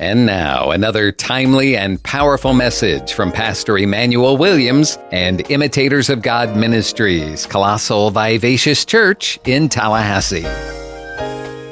[0.00, 6.56] And now, another timely and powerful message from Pastor Emmanuel Williams and Imitators of God
[6.56, 10.44] Ministries, Colossal Vivacious Church in Tallahassee.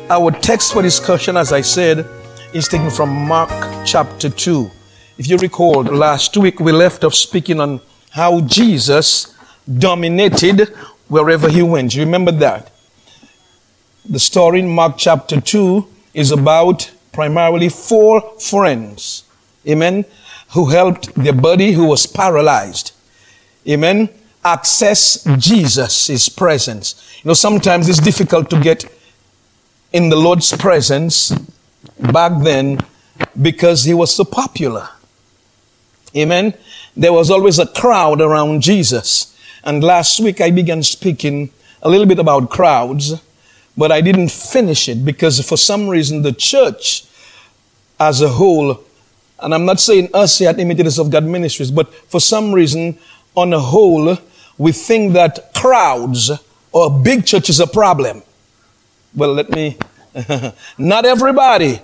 [0.08, 2.06] Our text for discussion, as I said,
[2.54, 3.50] is taken from Mark
[3.84, 4.70] chapter 2.
[5.18, 7.80] If you recall, last week we left off speaking on
[8.10, 9.36] how Jesus
[9.66, 10.68] dominated
[11.08, 11.96] wherever he went.
[11.96, 12.70] You remember that?
[14.08, 19.24] The story in Mark chapter 2 is about primarily four friends,
[19.68, 20.04] amen,
[20.50, 22.92] who helped their buddy who was paralyzed,
[23.68, 24.08] amen,
[24.44, 27.20] access Jesus, presence.
[27.22, 28.84] You know, sometimes it's difficult to get
[29.92, 31.32] in the Lord's presence
[31.98, 32.80] back then
[33.40, 34.88] because he was so popular.
[36.16, 36.54] Amen.
[36.96, 39.36] There was always a crowd around Jesus.
[39.64, 41.50] And last week I began speaking
[41.82, 43.14] a little bit about crowds
[43.76, 47.04] but I didn't finish it because for some reason the church
[47.98, 48.80] as a whole,
[49.38, 52.98] and I'm not saying us here at Imitators of God Ministries, but for some reason,
[53.34, 54.16] on a whole,
[54.58, 56.30] we think that crowds
[56.70, 58.22] or big church is a problem.
[59.14, 59.76] Well, let me,
[60.78, 61.80] not everybody,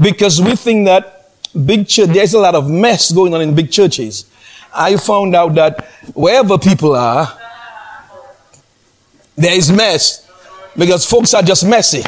[0.00, 1.32] because we think that
[1.64, 4.26] big church, there's a lot of mess going on in big churches.
[4.74, 7.36] I found out that wherever people are,
[9.36, 10.27] there is mess
[10.78, 12.04] because folks are just messy.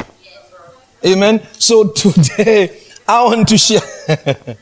[1.05, 1.45] Amen.
[1.53, 3.81] So today I want to share.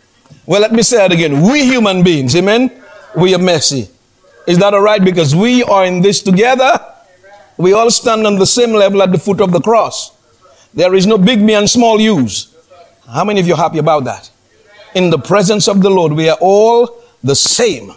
[0.45, 1.41] well, let me say it again.
[1.41, 2.71] We human beings, amen.
[3.15, 3.89] We are messy.
[4.47, 5.03] Is that all right?
[5.03, 6.79] Because we are in this together.
[7.57, 10.17] We all stand on the same level at the foot of the cross.
[10.73, 12.55] There is no big me and small yous.
[13.07, 14.29] How many of you are happy about that?
[14.95, 17.93] In the presence of the Lord, we are all the same.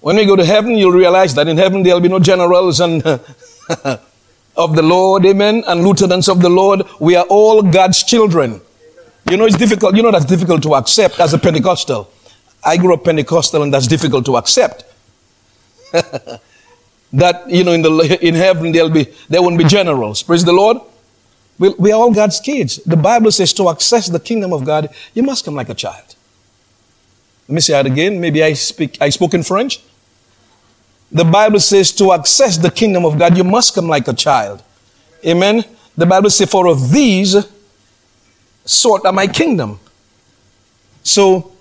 [0.00, 3.02] When we go to heaven, you'll realize that in heaven there'll be no generals and
[4.56, 6.82] of the Lord, amen, and lieutenants of the Lord.
[7.00, 8.60] We are all God's children.
[9.30, 9.96] You know, it's difficult.
[9.96, 12.10] You know, that's difficult to accept as a Pentecostal.
[12.64, 14.84] I grew up Pentecostal and that's difficult to accept.
[15.92, 20.22] that, you know, in the, in heaven, there'll be, there won't be generals.
[20.22, 20.78] Praise the Lord.
[21.58, 22.76] We, we are all God's kids.
[22.84, 26.16] The Bible says to access the kingdom of God, you must come like a child.
[27.48, 28.20] Let me say that again.
[28.20, 29.80] Maybe I speak, I spoke in French.
[31.12, 34.62] The Bible says to access the kingdom of God, you must come like a child.
[35.24, 35.64] Amen.
[35.96, 37.36] The Bible says, for of these
[38.64, 39.78] sort of my kingdom.
[41.02, 41.52] So,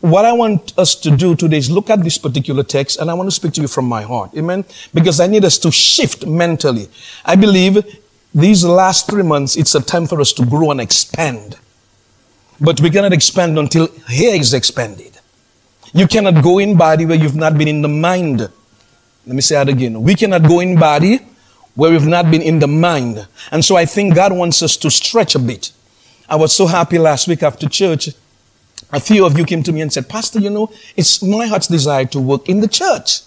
[0.00, 3.14] what I want us to do today is look at this particular text and I
[3.14, 4.30] want to speak to you from my heart.
[4.36, 4.64] Amen.
[4.92, 6.88] Because I need us to shift mentally.
[7.24, 7.78] I believe
[8.34, 11.56] these last three months, it's a time for us to grow and expand.
[12.60, 15.18] But we cannot expand until here is expanded.
[15.92, 18.48] You cannot go in body where you've not been in the mind.
[19.26, 20.02] Let me say that again.
[20.02, 21.18] We cannot go in body
[21.74, 23.26] where we've not been in the mind.
[23.50, 25.72] And so I think God wants us to stretch a bit.
[26.28, 28.10] I was so happy last week after church.
[28.92, 31.66] A few of you came to me and said, Pastor, you know, it's my heart's
[31.66, 33.22] desire to work in the church.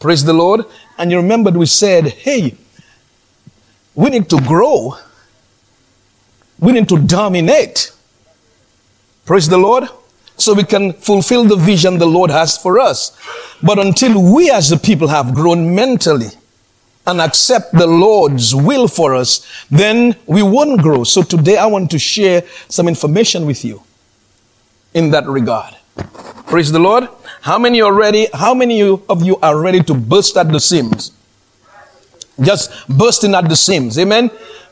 [0.00, 0.64] Praise the Lord.
[0.96, 2.56] And you remembered we said, hey,
[3.94, 4.96] we need to grow.
[6.58, 7.92] We need to dominate.
[9.26, 9.88] Praise the Lord
[10.38, 13.16] so we can fulfill the vision the Lord has for us.
[13.62, 16.28] But until we as the people have grown mentally
[17.06, 21.04] and accept the Lord's will for us, then we won't grow.
[21.04, 23.82] So today I want to share some information with you
[24.94, 25.74] in that regard.
[26.46, 27.08] Praise the Lord.
[27.40, 28.28] How many are ready?
[28.32, 31.12] How many of you are ready to burst at the seams?
[32.40, 33.98] Just bursting at the seams.
[33.98, 34.30] Amen.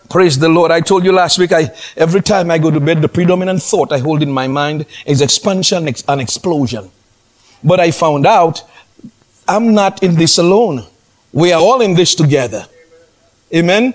[0.09, 0.71] Praise the Lord.
[0.71, 3.93] I told you last week, I, every time I go to bed, the predominant thought
[3.93, 6.91] I hold in my mind is expansion and explosion.
[7.65, 8.62] But I found out
[9.49, 10.84] I'm not in this alone.
[11.33, 12.67] We are all in this together.
[13.55, 13.94] Amen.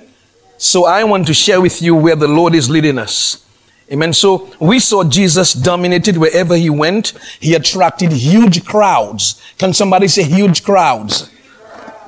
[0.57, 3.45] So I want to share with you where the Lord is leading us.
[3.91, 4.13] Amen.
[4.13, 7.13] So we saw Jesus dominated wherever he went.
[7.39, 9.41] He attracted huge crowds.
[9.57, 11.29] Can somebody say huge crowds?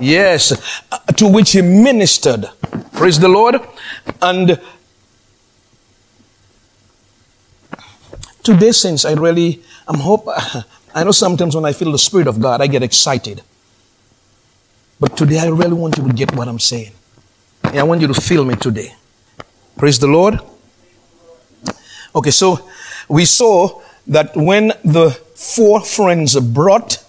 [0.04, 0.52] Yes.
[0.92, 2.50] Uh, to which he ministered.
[2.92, 3.56] Praise the Lord.
[4.22, 4.60] And
[8.44, 10.28] today, since I really, I'm hope,
[10.96, 13.44] I know sometimes when I feel the Spirit of God, I get excited.
[15.00, 16.92] But today, I really want you to get what I'm saying.
[17.64, 18.94] I want you to feel me today.
[19.78, 20.38] Praise the Lord.
[22.14, 22.70] Okay, so
[23.08, 27.04] we saw that when the four friends brought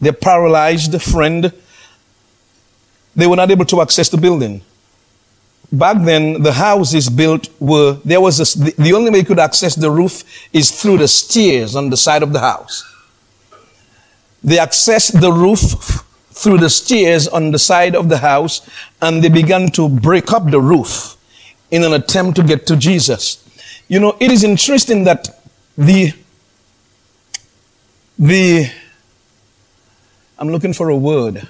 [0.00, 1.52] their paralyzed friend,
[3.14, 4.62] they were not able to access the building.
[5.70, 9.74] Back then the houses built were there was a, the, only way you could access
[9.74, 10.22] the roof
[10.52, 12.84] is through the stairs on the side of the house.
[14.44, 18.68] They accessed the roof through the stairs on the side of the house
[19.00, 21.16] and they began to break up the roof
[21.70, 23.38] in an attempt to get to jesus.
[23.88, 25.40] You know, it is interesting that
[25.76, 26.12] the
[28.18, 28.70] the
[30.38, 31.48] I'm looking for a word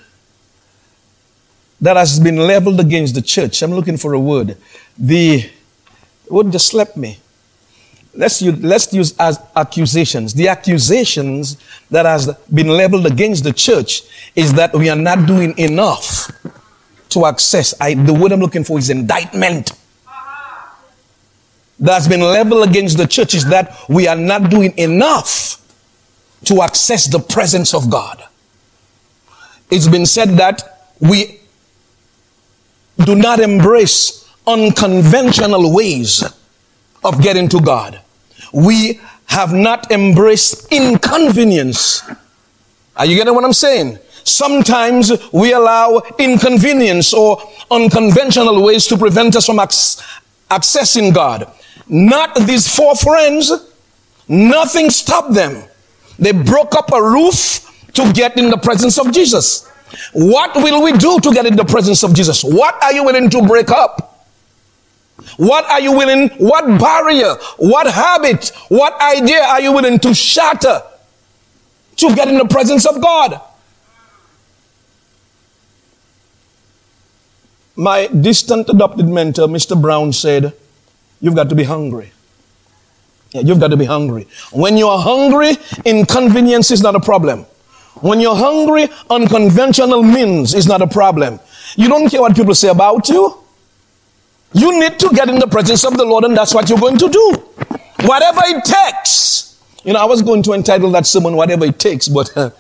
[1.83, 3.61] that has been leveled against the church.
[3.61, 4.57] I'm looking for a word.
[4.97, 5.51] The
[6.31, 7.19] word just slept me.
[8.15, 10.33] Let's use, let's use as accusations.
[10.33, 11.57] The accusations
[11.91, 14.03] that has been leveled against the church
[14.37, 16.31] is that we are not doing enough
[17.09, 17.75] to access.
[17.81, 19.73] I, the word I'm looking for is indictment.
[21.81, 25.59] That's been leveled against the church is that we are not doing enough
[26.45, 28.23] to access the presence of God.
[29.69, 31.41] It's been said that we
[33.05, 36.25] do not embrace unconventional ways
[37.05, 38.01] of getting to God.
[38.53, 42.03] We have not embraced inconvenience.
[42.97, 43.99] Are you getting what I'm saying?
[44.25, 51.51] Sometimes we allow inconvenience or unconventional ways to prevent us from accessing God.
[51.89, 53.51] Not these four friends.
[54.29, 55.65] Nothing stopped them.
[56.19, 59.69] They broke up a roof to get in the presence of Jesus.
[60.13, 62.43] What will we do to get in the presence of Jesus?
[62.43, 64.13] What are you willing to break up?
[65.37, 70.83] What are you willing, what barrier, what habit, what idea are you willing to shatter
[71.97, 73.41] to get in the presence of God?
[77.77, 79.81] My distant adopted mentor, Mr.
[79.81, 80.53] Brown, said,
[81.21, 82.13] You've got to be hungry.
[83.31, 84.29] Yeah, you've got to be hungry.
[84.53, 85.57] When you're hungry,
[85.87, 87.47] inconvenience is not a problem.
[88.03, 91.41] When you're hungry, unconventional means is not a problem.
[91.77, 93.39] You don't care what people say about you.
[94.53, 96.99] You need to get in the presence of the Lord, and that's what you're going
[96.99, 97.33] to do.
[98.03, 99.59] Whatever it takes.
[99.85, 102.51] You know, I was going to entitle that sermon, Whatever It Takes, but uh,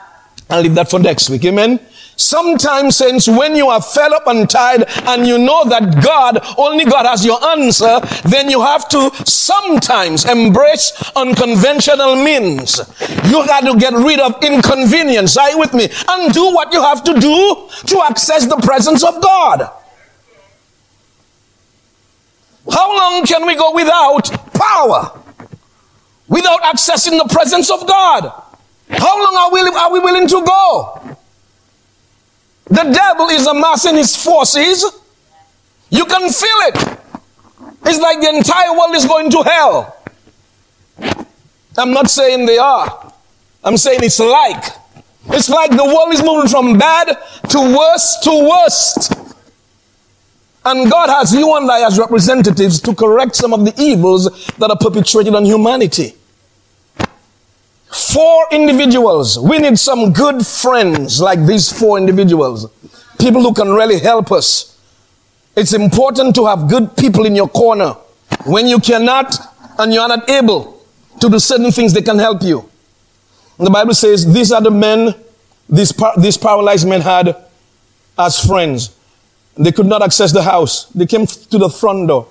[0.50, 1.44] I'll leave that for next week.
[1.44, 1.78] Amen.
[2.16, 6.84] Sometimes, saints, when you are fed up and tired and you know that God, only
[6.84, 12.78] God has your answer, then you have to sometimes embrace unconventional means.
[13.24, 15.36] You got to get rid of inconvenience.
[15.36, 15.88] Are you with me?
[16.08, 19.70] And do what you have to do to access the presence of God.
[22.70, 25.18] How long can we go without power?
[26.28, 28.32] Without accessing the presence of God?
[28.90, 31.01] How long are we, are we willing to go?
[32.72, 34.82] The devil is amassing his forces.
[35.90, 36.98] You can feel it.
[37.84, 39.96] It's like the entire world is going to hell.
[41.76, 43.12] I'm not saying they are.
[43.62, 44.64] I'm saying it's like.
[45.26, 47.18] It's like the world is moving from bad
[47.50, 49.12] to worse to worst.
[50.64, 54.70] And God has you and I as representatives to correct some of the evils that
[54.70, 56.14] are perpetrated on humanity.
[57.92, 59.38] Four individuals.
[59.38, 62.66] We need some good friends like these four individuals.
[63.18, 64.78] People who can really help us.
[65.54, 67.94] It's important to have good people in your corner.
[68.46, 69.36] When you cannot
[69.78, 70.82] and you are not able
[71.20, 72.68] to do certain things, they can help you.
[73.58, 75.14] And the Bible says these are the men
[75.68, 77.34] these, par- these paralyzed men had
[78.18, 78.94] as friends.
[79.56, 80.86] They could not access the house.
[80.86, 82.28] They came to the front door.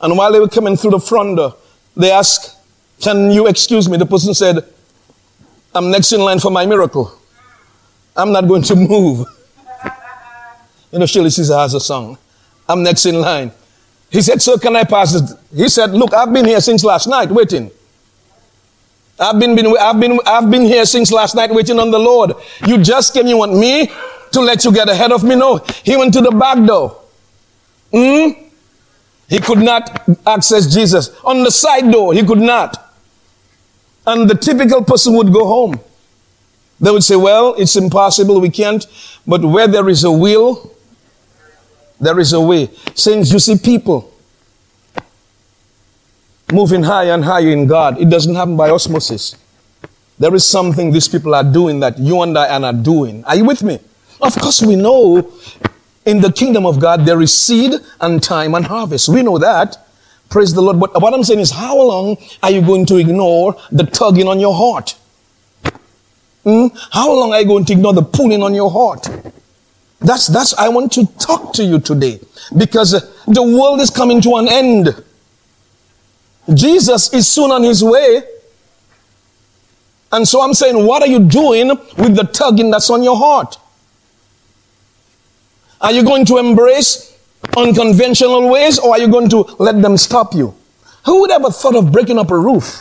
[0.00, 1.56] And while they were coming through the front door,
[1.96, 2.56] they asked,
[3.00, 3.96] Can you excuse me?
[3.96, 4.64] The person said,
[5.74, 7.12] I'm next in line for my miracle.
[8.16, 9.26] I'm not going to move.
[10.92, 12.16] You know, Shirley Caesar has a song.
[12.68, 13.50] I'm next in line.
[14.10, 15.34] He said, Sir, can I pass?
[15.54, 17.70] He said, Look, I've been here since last night waiting.
[19.18, 22.32] I've been, been, I've been, I've been here since last night waiting on the Lord.
[22.66, 23.90] You just came, you want me
[24.32, 25.34] to let you get ahead of me?
[25.34, 25.58] No.
[25.82, 27.00] He went to the back door.
[27.92, 28.30] Hmm?
[29.28, 31.10] He could not access Jesus.
[31.24, 32.83] On the side door, he could not.
[34.06, 35.80] And the typical person would go home.
[36.80, 38.84] They would say, well, it's impossible, we can't.
[39.26, 40.74] But where there is a will,
[42.00, 42.68] there is a way.
[42.94, 44.12] Since you see people
[46.52, 49.36] moving higher and higher in God, it doesn't happen by osmosis.
[50.18, 53.24] There is something these people are doing that you and I are not doing.
[53.24, 53.78] Are you with me?
[54.20, 55.32] Of course, we know
[56.04, 59.08] in the kingdom of God there is seed and time and harvest.
[59.08, 59.83] We know that.
[60.30, 60.80] Praise the Lord.
[60.80, 64.40] But what I'm saying is, how long are you going to ignore the tugging on
[64.40, 64.96] your heart?
[66.44, 66.66] Hmm?
[66.90, 69.08] How long are you going to ignore the pulling on your heart?
[70.00, 72.20] That's, that's, I want to talk to you today
[72.56, 72.92] because
[73.26, 75.02] the world is coming to an end.
[76.52, 78.22] Jesus is soon on his way.
[80.12, 83.56] And so I'm saying, what are you doing with the tugging that's on your heart?
[85.80, 87.13] Are you going to embrace
[87.56, 90.54] unconventional ways or are you going to let them stop you?
[91.06, 92.80] Who would ever thought of breaking up a roof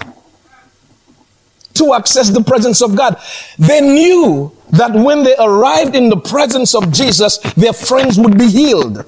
[1.76, 3.18] to access the presence of God?
[3.60, 8.48] They knew that when they arrived in the presence of Jesus, their friends would be
[8.48, 9.06] healed.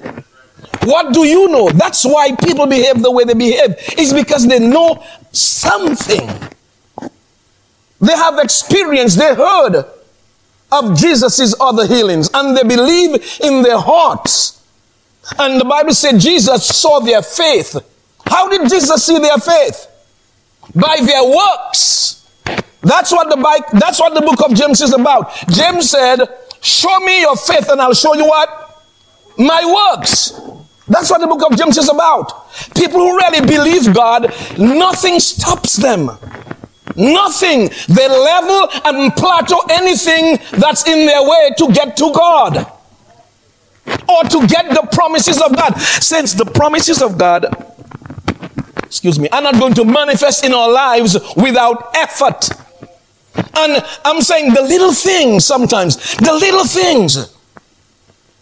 [0.84, 1.70] What do you know?
[1.70, 3.74] That's why people behave the way they behave.
[3.98, 6.28] It's because they know something.
[8.00, 9.84] They have experience, they heard
[10.70, 14.55] of Jesus' other healings, and they believe in their hearts.
[15.38, 17.76] And the Bible said Jesus saw their faith.
[18.26, 19.88] How did Jesus see their faith?
[20.74, 22.26] By their works.
[22.82, 25.34] That's what the bike, that's what the book of James is about.
[25.48, 26.20] James said,
[26.60, 28.84] Show me your faith and I'll show you what?
[29.38, 30.40] My works.
[30.88, 32.50] That's what the book of James is about.
[32.76, 36.10] People who really believe God, nothing stops them.
[36.94, 37.70] Nothing.
[37.88, 42.75] They level and plateau anything that's in their way to get to God
[44.08, 45.78] or to get the promises of God.
[45.80, 47.46] Since the promises of God,
[48.84, 52.48] excuse me, are not going to manifest in our lives without effort.
[53.54, 57.34] And I'm saying the little things sometimes, the little things,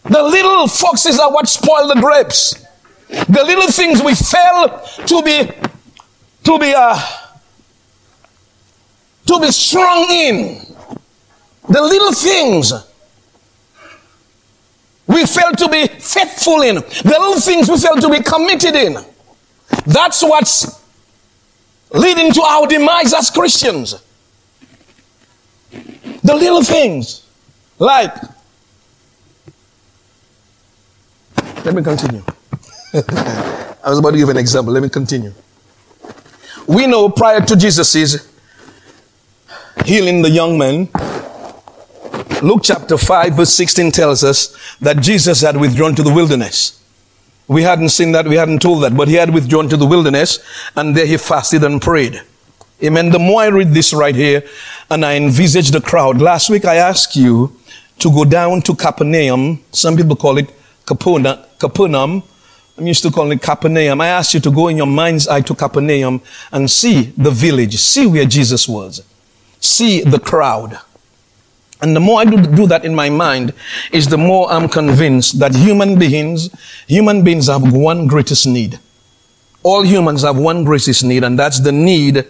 [0.05, 2.55] the little foxes are what spoil the grapes.
[3.09, 4.69] The little things we fail
[5.07, 5.51] to be,
[6.45, 7.01] to be, uh,
[9.27, 10.61] to be strong in.
[11.69, 12.73] The little things
[15.07, 16.77] we fail to be faithful in.
[16.77, 18.97] The little things we fail to be committed in.
[19.87, 20.83] That's what's
[21.93, 24.03] leading to our demise as Christians.
[25.71, 27.27] The little things.
[27.79, 28.15] Like,
[31.65, 32.23] let me continue.
[32.95, 34.73] I was about to give an example.
[34.73, 35.35] Let me continue.
[36.67, 38.31] We know prior to Jesus'
[39.85, 40.89] healing the young man,
[42.43, 46.81] Luke chapter 5, verse 16 tells us that Jesus had withdrawn to the wilderness.
[47.49, 50.39] We hadn't seen that, we hadn't told that, but he had withdrawn to the wilderness
[50.77, 52.23] and there he fasted and prayed.
[52.83, 53.11] Amen.
[53.11, 54.43] The more I read this right here
[54.91, 57.57] and I envisage the crowd, last week I asked you
[57.99, 59.63] to go down to Capernaum.
[59.73, 60.51] Some people call it
[60.87, 62.23] Capernaum.
[62.77, 64.01] I'm used to calling it Capernaum.
[64.01, 67.77] I asked you to go in your mind's eye to Capernaum and see the village,
[67.77, 69.03] see where Jesus was
[69.65, 70.79] see the crowd.
[71.85, 73.53] And the more I do, do that in my mind,
[73.93, 76.49] is the more I'm convinced that human beings,
[76.87, 78.81] human beings have one greatest need.
[79.63, 82.25] All humans have one greatest need, and that's the need,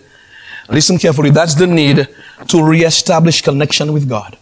[0.69, 2.09] listen carefully, that's the need
[2.49, 4.37] to reestablish connection with God.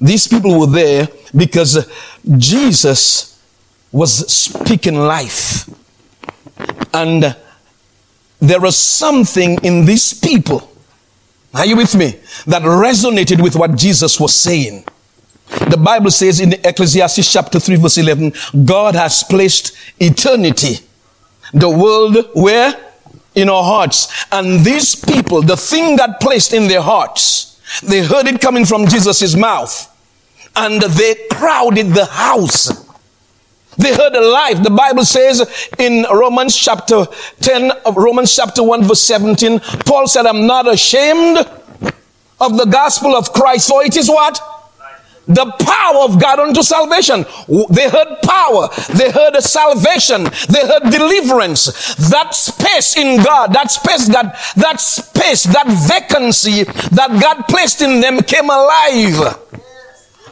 [0.00, 1.90] These people were there because
[2.36, 3.42] Jesus
[3.90, 5.68] was speaking life.
[6.94, 7.34] And
[8.38, 10.70] there was something in these people
[11.54, 12.18] are you with me?
[12.46, 14.84] That resonated with what Jesus was saying.
[15.70, 18.32] The Bible says in Ecclesiastes chapter 3 verse 11,
[18.64, 20.84] God has placed eternity,
[21.54, 22.74] the world where?
[23.34, 24.26] In our hearts.
[24.30, 28.86] And these people, the thing that placed in their hearts, they heard it coming from
[28.86, 29.94] Jesus' mouth
[30.56, 32.87] and they crowded the house.
[33.78, 34.62] They heard a life.
[34.62, 37.06] The Bible says in Romans chapter
[37.40, 41.38] 10, of Romans chapter 1 verse 17, Paul said, I'm not ashamed
[42.40, 44.40] of the gospel of Christ, for it is what?
[45.28, 47.26] the power of God unto salvation.
[47.70, 48.68] They heard power.
[48.94, 50.24] They heard salvation.
[50.48, 51.94] They heard deliverance.
[52.08, 58.00] That space in God, that space, that, that space, that vacancy that God placed in
[58.00, 59.38] them came alive.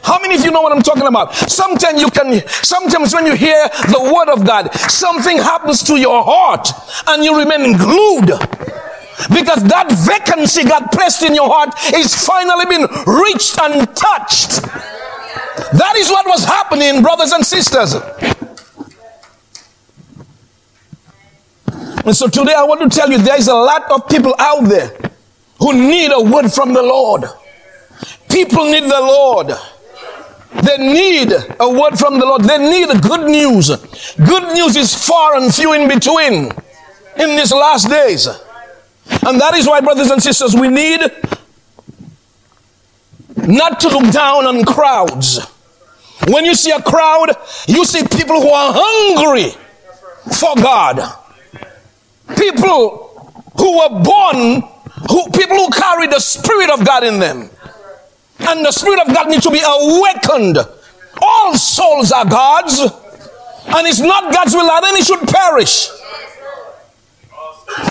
[0.07, 1.35] How many of you know what I'm talking about?
[1.35, 6.23] Sometimes you can, sometimes when you hear the word of God, something happens to your
[6.23, 6.69] heart
[7.07, 8.31] and you remain glued.
[9.35, 14.63] Because that vacancy God placed in your heart is finally been reached and touched.
[15.75, 17.95] That is what was happening, brothers and sisters.
[22.05, 24.69] And so today I want to tell you there is a lot of people out
[24.69, 24.97] there
[25.59, 27.25] who need a word from the Lord.
[28.29, 29.51] People need the Lord.
[30.63, 32.43] They need a word from the Lord.
[32.43, 33.67] They need good news.
[34.15, 36.51] Good news is far and few in between
[37.17, 38.27] in these last days.
[39.25, 41.01] And that is why, brothers and sisters, we need
[43.35, 45.39] not to look down on crowds.
[46.27, 47.35] When you see a crowd,
[47.67, 49.51] you see people who are hungry
[50.37, 50.99] for God.
[52.35, 54.61] People who were born,
[55.09, 57.49] who, people who carry the Spirit of God in them.
[58.39, 60.57] And the Spirit of God needs to be awakened.
[61.21, 62.79] All souls are God's.
[62.79, 65.89] And it's not God's will that any should perish.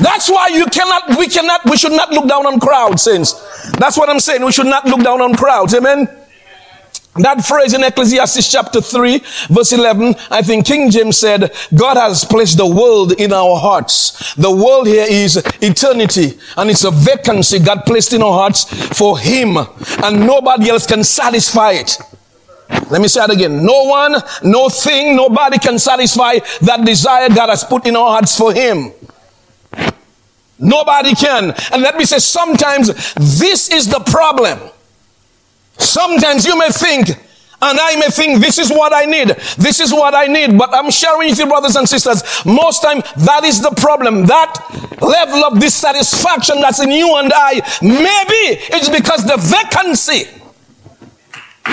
[0.00, 3.35] That's why you cannot, we cannot, we should not look down on crowds, saints.
[3.73, 4.45] That's what I'm saying.
[4.45, 5.75] We should not look down on crowds.
[5.75, 6.09] Amen.
[7.18, 9.18] That phrase in Ecclesiastes chapter 3
[9.49, 14.35] verse 11, I think King James said, God has placed the world in our hearts.
[14.35, 18.64] The world here is eternity and it's a vacancy God placed in our hearts
[18.96, 21.99] for Him and nobody else can satisfy it.
[22.90, 23.64] Let me say it again.
[23.64, 28.37] No one, no thing, nobody can satisfy that desire God has put in our hearts
[28.37, 28.92] for Him.
[30.58, 31.54] Nobody can.
[31.73, 34.58] And let me say, sometimes this is the problem.
[35.78, 39.28] Sometimes you may think, and I may think this is what I need.
[39.56, 40.59] This is what I need.
[40.59, 44.26] But I'm sharing with you, brothers and sisters, most time that is the problem.
[44.26, 44.54] That
[45.00, 50.28] level of dissatisfaction that's in you and I, maybe it's because the vacancy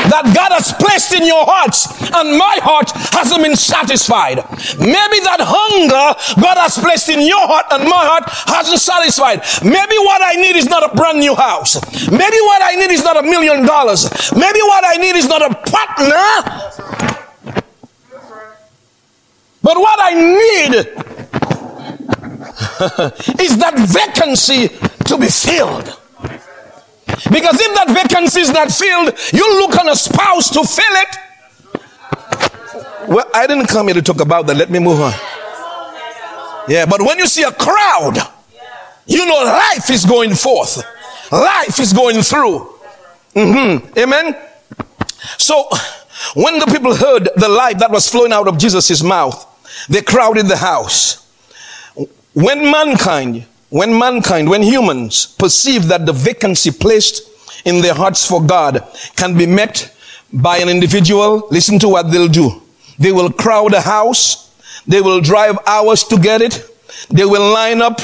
[0.09, 4.38] that God has placed in your hearts and my heart hasn't been satisfied.
[4.79, 9.41] Maybe that hunger God has placed in your heart and my heart hasn't satisfied.
[9.63, 11.79] Maybe what I need is not a brand new house.
[12.09, 14.09] Maybe what I need is not a million dollars.
[14.33, 16.29] Maybe what I need is not a partner.
[19.63, 20.73] But what I need
[23.39, 24.67] is that vacancy
[25.05, 26.02] to be filled.
[27.32, 31.17] Because if that vacancy is not filled, you look on a spouse to fill it.
[33.08, 34.55] Well, I didn't come here to talk about that.
[34.58, 35.13] Let me move on.
[36.67, 38.17] Yeah, but when you see a crowd,
[39.05, 40.84] you know life is going forth.
[41.32, 42.70] Life is going through.
[43.36, 44.00] Mm-hmm.
[44.00, 44.36] Amen.
[45.38, 45.67] So
[46.36, 49.46] when the people heard the life that was flowing out of Jesus' mouth,
[49.89, 51.27] they crowded the house.
[52.34, 57.27] When mankind when mankind, when humans perceive that the vacancy placed
[57.65, 59.92] in their hearts for God can be met
[60.32, 62.62] by an individual, listen to what they'll do.
[63.00, 64.53] They will crowd a house.
[64.86, 66.63] They will drive hours to get it.
[67.10, 68.00] They will line up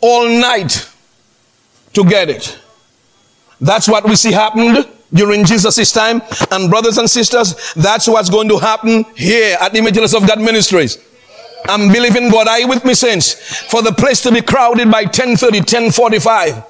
[0.00, 0.88] all night
[1.94, 2.56] to get it.
[3.60, 6.22] That's what we see happened during Jesus' time.
[6.52, 10.40] And brothers and sisters, that's what's going to happen here at the Imitators of God
[10.40, 10.96] Ministries.
[11.66, 12.48] I'm believing God.
[12.48, 13.34] Are you with me, saints?
[13.70, 16.64] For the place to be crowded by 1030, 1045.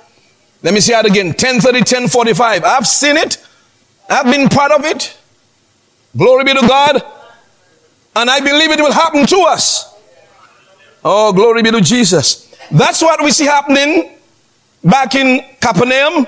[0.62, 1.28] Let me say that again.
[1.28, 2.64] 1030, 1045.
[2.64, 3.44] I've seen it.
[4.08, 5.16] I've been part of it.
[6.16, 7.02] Glory be to God.
[8.16, 9.94] And I believe it will happen to us.
[11.04, 12.52] Oh, glory be to Jesus.
[12.70, 14.18] That's what we see happening
[14.82, 16.26] back in Capernaum,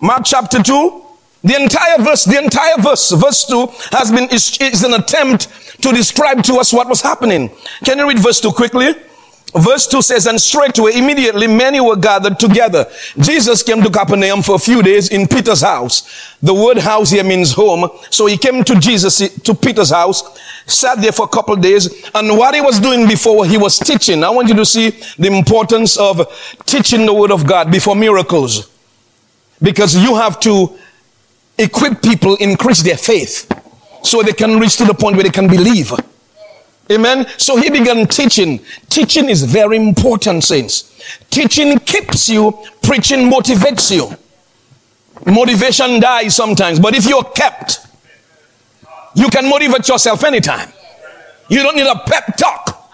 [0.00, 1.02] Mark chapter 2.
[1.42, 5.48] The entire verse, the entire verse, verse 2 has been, is, is an attempt
[5.84, 7.50] to describe to us what was happening.
[7.84, 8.94] Can you read verse 2 quickly?
[9.54, 12.86] Verse 2 says, and straightway, immediately many were gathered together.
[13.18, 16.36] Jesus came to Capernaum for a few days in Peter's house.
[16.42, 17.88] The word house here means home.
[18.10, 22.10] So he came to Jesus, to Peter's house, sat there for a couple days.
[22.16, 24.24] And what he was doing before, he was teaching.
[24.24, 26.26] I want you to see the importance of
[26.66, 28.68] teaching the word of God before miracles.
[29.62, 30.76] Because you have to
[31.58, 33.53] equip people, increase their faith
[34.04, 35.92] so they can reach to the point where they can believe.
[36.92, 37.26] Amen.
[37.38, 38.60] So he began teaching.
[38.90, 41.02] Teaching is very important, saints.
[41.30, 44.16] Teaching keeps you, preaching motivates you.
[45.26, 47.86] Motivation dies sometimes, but if you're kept,
[49.14, 50.70] you can motivate yourself anytime.
[51.48, 52.90] You don't need a pep talk.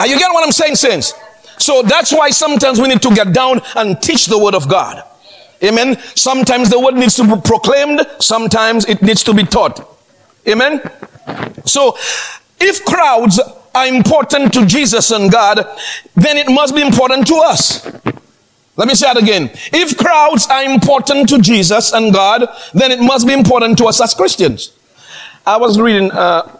[0.00, 1.14] Are you getting what I'm saying, saints?
[1.58, 5.04] So that's why sometimes we need to get down and teach the word of God.
[5.62, 5.96] Amen.
[6.16, 9.88] Sometimes the word needs to be proclaimed, sometimes it needs to be taught.
[10.48, 10.80] Amen.
[11.64, 11.96] So
[12.60, 13.40] if crowds
[13.74, 15.66] are important to Jesus and God,
[16.14, 17.84] then it must be important to us.
[18.76, 19.50] Let me say that again.
[19.72, 24.00] If crowds are important to Jesus and God, then it must be important to us
[24.00, 24.72] as Christians.
[25.46, 26.58] I was reading uh,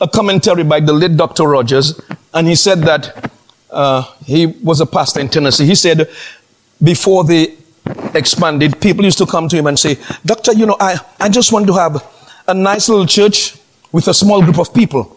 [0.00, 1.44] a commentary by the late Dr.
[1.44, 1.98] Rogers,
[2.34, 3.30] and he said that
[3.70, 5.66] uh, he was a pastor in Tennessee.
[5.66, 6.10] He said
[6.82, 7.56] before they
[8.14, 11.52] expanded, people used to come to him and say, Doctor, you know, I, I just
[11.52, 12.02] want to have
[12.48, 13.56] a nice little church
[13.92, 15.16] with a small group of people.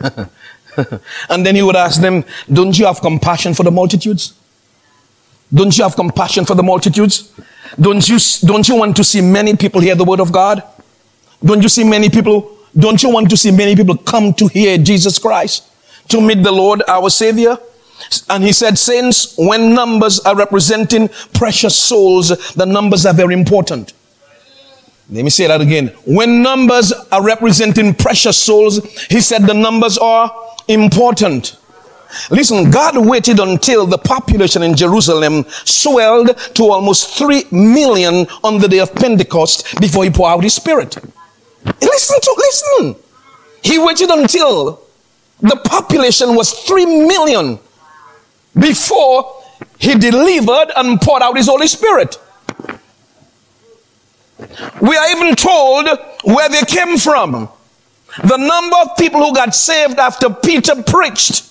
[0.00, 4.34] and then he would ask them, Don't you have compassion for the multitudes?
[5.52, 7.32] Don't you have compassion for the multitudes?
[7.80, 10.62] Don't you, don't you want to see many people hear the word of God?
[11.44, 14.78] Don't you see many people, don't you want to see many people come to hear
[14.78, 15.64] Jesus Christ,
[16.08, 17.58] to meet the Lord, our Savior?
[18.28, 23.92] And he said, Saints, when numbers are representing precious souls, the numbers are very important.
[25.10, 25.88] Let me say that again.
[26.06, 30.34] When numbers are representing precious souls, he said the numbers are
[30.68, 31.58] important.
[32.30, 38.68] Listen, God waited until the population in Jerusalem swelled to almost 3 million on the
[38.68, 40.96] day of Pentecost before he poured out his spirit.
[41.82, 42.96] Listen to, listen.
[43.62, 44.82] He waited until
[45.40, 47.58] the population was 3 million
[48.58, 49.42] before
[49.78, 52.18] he delivered and poured out his Holy Spirit.
[54.80, 55.88] We are even told
[56.24, 57.48] where they came from.
[58.22, 61.50] The number of people who got saved after Peter preached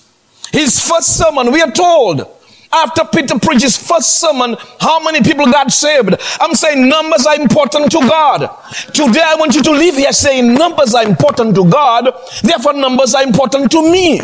[0.52, 2.26] his first sermon, we are told
[2.74, 6.16] After Peter preached his first sermon, how many people got saved?
[6.40, 8.50] I'm saying numbers are important to God.
[8.92, 12.12] Today I want you to leave here saying numbers are important to God.
[12.42, 14.20] Therefore numbers are important to me.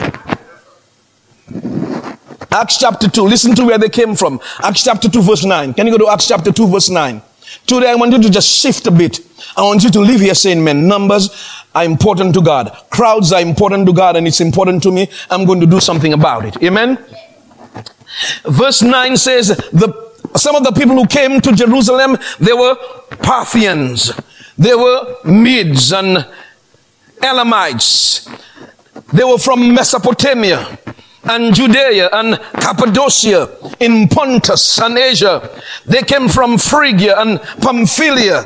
[2.50, 3.22] Acts chapter 2.
[3.22, 4.40] Listen to where they came from.
[4.60, 5.74] Acts chapter 2 verse 9.
[5.74, 7.22] Can you go to Acts chapter 2 verse 9?
[7.70, 9.20] Today I want you to just shift a bit.
[9.56, 11.30] I want you to leave here saying, man, numbers
[11.72, 12.76] are important to God.
[12.90, 15.08] Crowds are important to God and it's important to me.
[15.30, 16.60] I'm going to do something about it.
[16.64, 16.98] Amen.
[18.44, 19.92] Verse 9 says, the,
[20.34, 22.74] some of the people who came to Jerusalem, they were
[23.22, 24.20] Parthians.
[24.58, 26.26] They were Medes and
[27.22, 28.28] Elamites.
[29.12, 30.76] They were from Mesopotamia
[31.24, 33.48] and Judea and Cappadocia
[33.80, 35.60] in Pontus and Asia.
[35.86, 38.44] They came from Phrygia and Pamphylia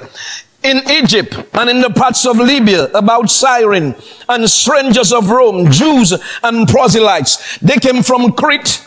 [0.63, 3.95] in Egypt and in the parts of Libya about Cyrene
[4.29, 7.59] and strangers of Rome, Jews and proselytes.
[7.59, 8.85] They came from Crete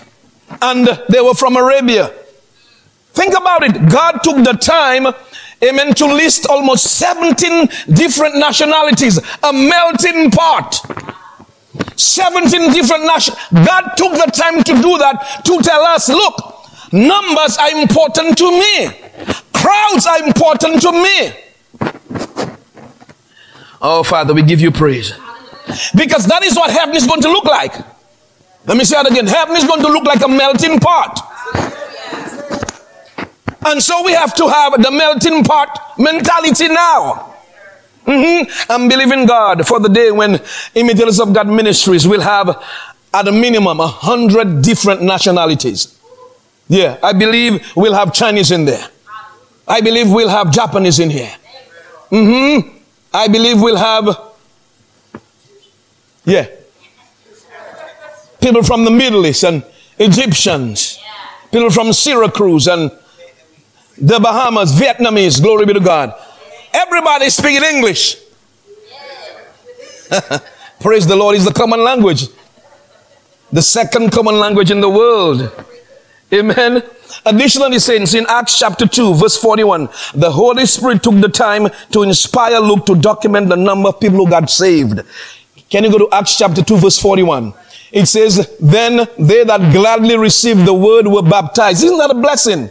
[0.62, 2.12] and they were from Arabia.
[3.14, 3.90] Think about it.
[3.90, 5.14] God took the time
[5.64, 10.82] amen, to list almost 17 different nationalities, a melting pot.
[11.98, 13.38] 17 different nations.
[13.52, 16.36] God took the time to do that to tell us, look,
[16.94, 18.88] numbers are important to me.
[19.54, 21.34] Crowds are important to me.
[23.82, 25.14] Oh, Father, we give you praise.
[25.96, 27.74] Because that is what heaven is going to look like.
[28.66, 29.28] Let me say that again.
[29.28, 31.24] Heaven is going to look like a melting pot.
[33.66, 37.37] And so we have to have the melting pot mentality now.
[38.08, 38.72] Mm-hmm.
[38.72, 40.42] I'm believing God for the day when
[40.76, 42.64] imitators of God ministries will have
[43.14, 46.00] at a minimum a hundred different nationalities.
[46.70, 48.88] Yeah, I believe we'll have Chinese in there.
[49.68, 51.34] I believe we'll have Japanese in here.
[52.10, 52.78] Mm-hmm.
[53.14, 54.18] I believe we'll have,
[56.24, 56.48] yeah,
[58.40, 59.64] people from the Middle East and
[60.00, 61.00] Egyptians,
[61.52, 62.92] people from Syracuse and
[63.98, 66.14] the Bahamas, Vietnamese, glory be to God.
[66.78, 68.18] Everybody speaking English.
[70.80, 72.28] Praise the Lord is the common language.
[73.52, 75.52] The second common language in the world.
[76.32, 76.84] Amen.
[77.26, 82.04] Additionally, saints, in Acts chapter 2, verse 41, the Holy Spirit took the time to
[82.04, 85.02] inspire Luke to document the number of people who got saved.
[85.72, 87.56] Can you go to Acts chapter 2, verse 41?
[87.92, 91.84] It says, Then they that gladly received the word were baptized.
[91.84, 92.70] Isn't that a blessing?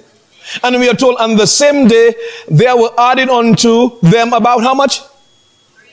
[0.63, 2.15] And we are told on the same day
[2.49, 5.01] there were added unto them about how much?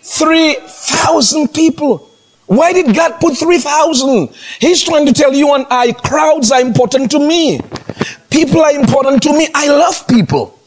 [0.01, 2.09] 3,000 people.
[2.45, 4.29] Why did God put 3,000?
[4.59, 7.59] He's trying to tell you and I, crowds are important to me.
[8.29, 9.47] People are important to me.
[9.53, 10.59] I love people.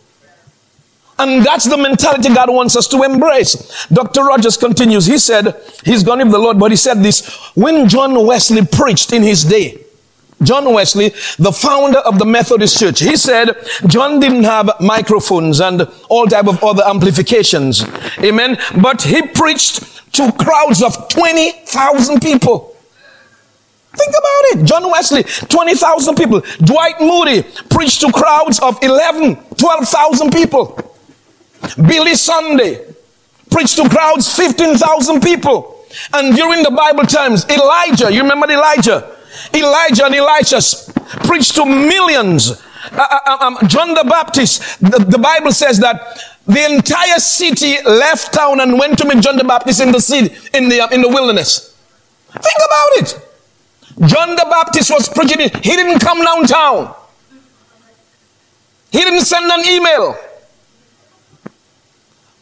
[1.19, 3.87] And that's the mentality God wants us to embrace.
[3.89, 4.25] Dr.
[4.25, 5.07] Rogers continues.
[5.07, 9.13] He said, he's gone with the Lord, but he said this, when John Wesley preached
[9.13, 9.86] in his day,
[10.43, 15.89] John Wesley, the founder of the Methodist Church, he said John didn't have microphones and
[16.11, 17.85] all type of other amplifications.
[18.19, 18.59] Amen.
[18.81, 22.77] But he preached to crowds of 20,000 people.
[23.95, 24.65] Think about it.
[24.67, 26.43] John Wesley, 20,000 people.
[26.59, 30.79] Dwight Moody preached to crowds of 11, 12,000 people.
[31.77, 32.85] Billy Sunday
[33.51, 35.83] preached to crowds 15,000 people.
[36.13, 39.16] And during the Bible times, Elijah, you remember Elijah?
[39.55, 40.61] Elijah and Elisha
[41.27, 42.63] preached to millions.
[42.93, 47.83] Uh, uh, uh, um, John the Baptist, the, the, Bible says that the entire city
[47.85, 50.89] left town and went to meet John the Baptist in the city, in the, uh,
[50.91, 51.75] in the wilderness.
[52.31, 54.09] Think about it.
[54.09, 55.41] John the Baptist was preaching.
[55.41, 56.95] He didn't come downtown.
[58.93, 60.17] He didn't send an email.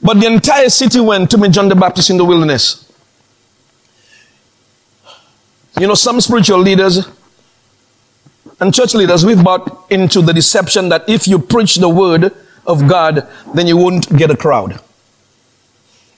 [0.03, 2.84] But the entire city went to meet John the Baptist in the wilderness.
[5.79, 7.09] You know, some spiritual leaders
[8.61, 12.33] and church leaders, we've bought into the deception that if you preach the word
[12.67, 14.81] of God, then you won't get a crowd.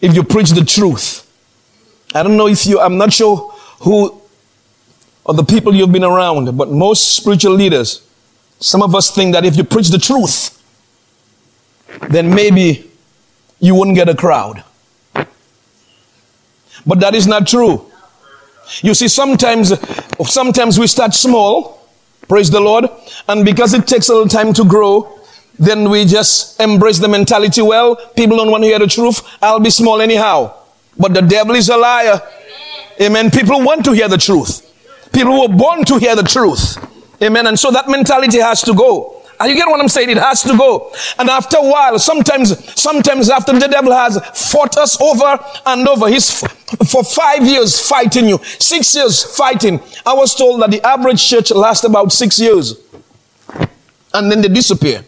[0.01, 1.23] If you preach the truth.
[2.15, 4.21] I don't know if you, I'm not sure who
[5.25, 8.07] or the people you've been around, but most spiritual leaders,
[8.61, 10.63] some of us think that if you preach the truth,
[12.11, 12.89] then maybe
[13.59, 14.63] you wouldn't get a crowd.
[16.87, 17.91] But that is not true.
[18.83, 19.73] You see, sometimes,
[20.29, 21.87] sometimes we start small,
[22.29, 22.87] praise the Lord,
[23.29, 25.19] and because it takes a little time to grow,
[25.59, 29.61] then we just embrace the mentality, well, people don't want to hear the truth, I'll
[29.61, 30.55] be small anyhow.
[30.99, 32.21] But the devil is a liar.
[33.01, 33.31] Amen.
[33.31, 34.63] People want to hear the truth.
[35.13, 36.79] People were born to hear the truth.
[37.23, 37.47] Amen.
[37.47, 39.16] And so that mentality has to go.
[39.39, 40.11] And you get what I'm saying?
[40.11, 40.93] It has to go.
[41.19, 44.19] And after a while, sometimes, sometimes after the devil has
[44.51, 49.81] fought us over and over, he's f- for five years fighting you, six years fighting.
[50.07, 52.77] I was told that the average church lasts about six years.
[54.15, 55.05] and then they disappear.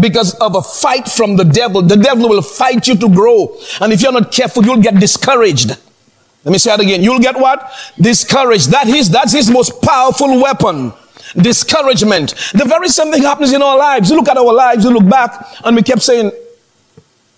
[0.00, 1.82] Because of a fight from the devil.
[1.82, 3.56] The devil will fight you to grow.
[3.80, 5.68] And if you're not careful, you'll get discouraged.
[5.68, 7.02] Let me say that again.
[7.02, 7.70] You'll get what?
[8.00, 8.70] Discouraged.
[8.70, 10.92] That is, that's his most powerful weapon.
[11.36, 12.34] Discouragement.
[12.52, 14.10] The very same thing happens in our lives.
[14.10, 16.30] You look at our lives, you look back, and we kept saying,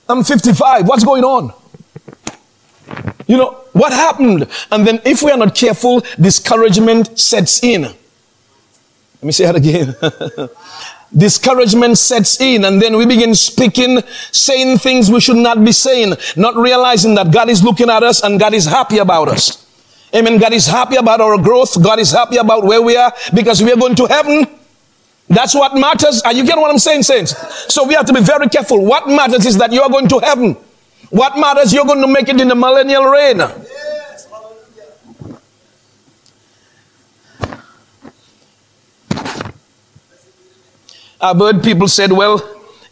[0.08, 0.86] I'm 55.
[0.86, 1.52] What's going on?
[3.26, 4.48] You know, what happened?
[4.70, 7.82] And then if we are not careful, discouragement sets in.
[7.82, 7.94] Let
[9.22, 9.94] me say that again.
[11.16, 16.14] discouragement sets in and then we begin speaking, saying things we should not be saying,
[16.36, 19.65] not realizing that God is looking at us and God is happy about us.
[20.14, 20.38] Amen.
[20.38, 21.82] God is happy about our growth.
[21.82, 24.46] God is happy about where we are because we are going to heaven.
[25.28, 26.22] That's what matters.
[26.22, 27.34] Are you getting what I'm saying, saints?
[27.72, 28.84] So we have to be very careful.
[28.84, 30.56] What matters is that you are going to heaven.
[31.10, 33.38] What matters, you're going to make it in the millennial reign.
[33.38, 34.28] Yes.
[41.20, 42.42] I've heard people said, well,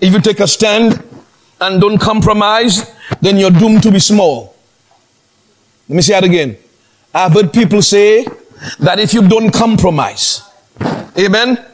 [0.00, 1.02] if you take a stand
[1.60, 4.56] and don't compromise, then you're doomed to be small.
[5.88, 6.56] Let me say that again.
[7.14, 8.26] Ah, I've heard people say
[8.80, 10.42] that if you don't compromise,
[11.16, 11.64] amen,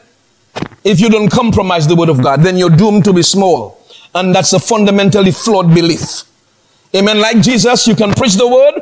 [0.83, 3.77] if you don't compromise the word of God, then you're doomed to be small.
[4.13, 6.23] And that's a fundamentally flawed belief.
[6.95, 7.19] Amen.
[7.19, 8.81] Like Jesus, you can preach the word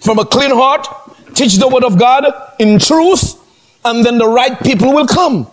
[0.00, 0.86] from a clean heart,
[1.34, 2.26] teach the word of God
[2.58, 3.40] in truth,
[3.84, 5.48] and then the right people will come.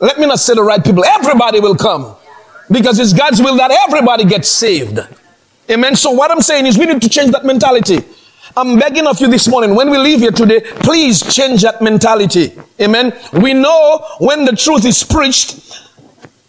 [0.00, 1.04] Let me not say the right people.
[1.04, 2.16] Everybody will come.
[2.70, 4.98] Because it's God's will that everybody gets saved.
[5.70, 5.96] Amen.
[5.96, 8.00] So what I'm saying is we need to change that mentality.
[8.58, 12.58] I'm begging of you this morning, when we leave here today, please change that mentality.
[12.80, 13.16] Amen.
[13.32, 15.80] We know when the truth is preached,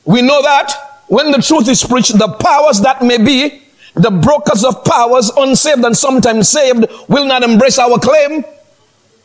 [0.06, 3.62] we know that when the truth is preached, the powers that may be,
[3.94, 8.44] the brokers of powers, unsaved and sometimes saved, will not embrace our claim.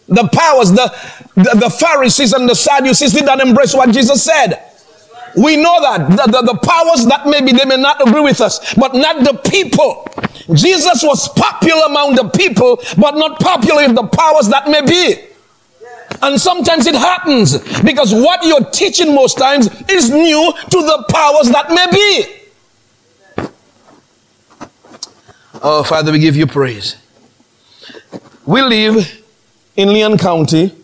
[0.08, 0.94] The powers, the,
[1.36, 4.62] the, the Pharisees and the Sadducees did not embrace what Jesus said.
[5.36, 8.74] We know that the, the, the, powers that maybe they may not agree with us,
[8.74, 10.06] but not the people.
[10.52, 15.16] Jesus was popular among the people, but not popular with the powers that may be.
[16.22, 21.48] And sometimes it happens because what you're teaching most times is new to the powers
[21.50, 22.26] that may be.
[25.62, 26.96] Oh, Father, we give you praise.
[28.44, 29.22] We live
[29.76, 30.74] in Leon County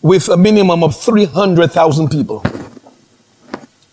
[0.00, 2.42] with a minimum of 300,000 people.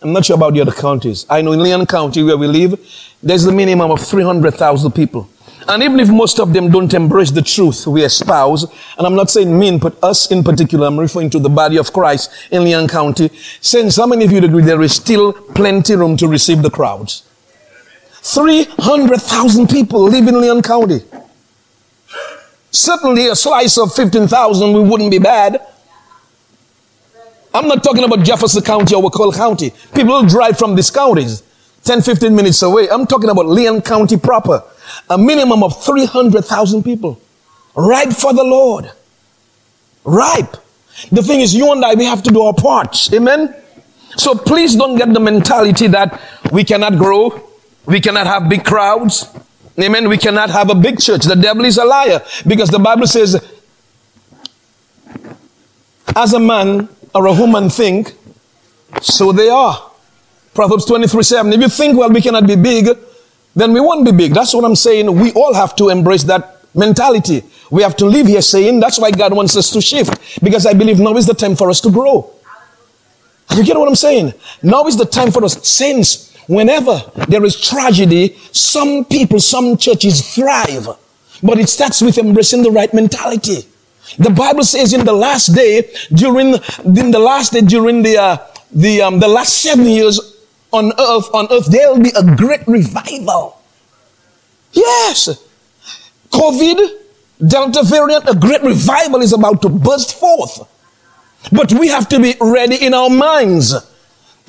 [0.06, 1.26] I'm not sure about the other counties.
[1.28, 2.80] I know in Leon County where we live,
[3.24, 5.28] there's a minimum of 300,000 people.
[5.68, 8.65] And even if most of them don't embrace the truth we espouse,
[9.00, 11.91] and I'm not saying mean, but us in particular, I'm referring to the body of
[11.91, 16.18] Christ in Leon County, since how many of you agree there is still plenty room
[16.18, 17.24] to receive the crowds?
[18.22, 21.00] 300,000 people live in Leon County.
[22.70, 25.65] Certainly a slice of 15,000 we wouldn't be bad.
[27.56, 29.72] I'm not talking about Jefferson County or Wakulla County.
[29.94, 31.41] People drive from these counties
[31.86, 32.89] 10, 15 minutes away.
[32.89, 34.62] I'm talking about Leon County proper.
[35.10, 37.22] A minimum of 300,000 people.
[37.76, 38.91] Ripe for the Lord.
[40.04, 40.58] Ripe.
[41.12, 43.13] The thing is, you and I, we have to do our parts.
[43.13, 43.56] Amen?
[44.18, 46.20] So please don't get the mentality that
[46.52, 47.41] we cannot grow.
[47.86, 49.30] We cannot have big crowds.
[49.80, 50.10] Amen.
[50.10, 51.24] We cannot have a big church.
[51.24, 53.41] The devil is a liar because the Bible says,
[56.15, 58.06] as a man or a human thing,
[59.01, 59.91] so they are.
[60.54, 61.54] Proverbs 23 7.
[61.54, 62.89] If you think, well, we cannot be big,
[63.56, 64.34] then we won't be big.
[64.34, 65.17] That's what I'm saying.
[65.17, 67.43] We all have to embrace that mentality.
[67.71, 70.43] We have to live here saying that's why God wants us to shift.
[70.43, 72.30] Because I believe now is the time for us to grow.
[73.56, 74.34] You get what I'm saying?
[74.62, 75.65] Now is the time for us.
[75.65, 80.89] Since whenever there is tragedy, some people, some churches thrive.
[81.41, 83.67] But it starts with embracing the right mentality.
[84.18, 88.38] The Bible says in the last day, during in the last day, during the uh,
[88.72, 90.20] the um, the last seven years
[90.72, 93.62] on earth, on earth there will be a great revival.
[94.72, 95.30] Yes,
[96.32, 96.78] COVID,
[97.48, 100.72] Delta variant, a great revival is about to burst forth.
[101.52, 103.74] But we have to be ready in our minds.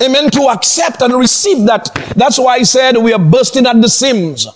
[0.01, 0.29] Amen.
[0.31, 1.89] To accept and receive that.
[2.15, 4.47] That's why I said we are bursting at the seams.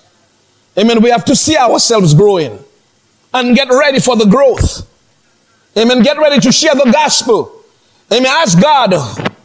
[0.78, 1.02] Amen.
[1.02, 2.60] We have to see ourselves growing
[3.34, 4.88] and get ready for the growth.
[5.78, 6.02] Amen.
[6.04, 7.64] Get ready to share the gospel.
[8.12, 8.30] Amen.
[8.30, 8.94] Ask God,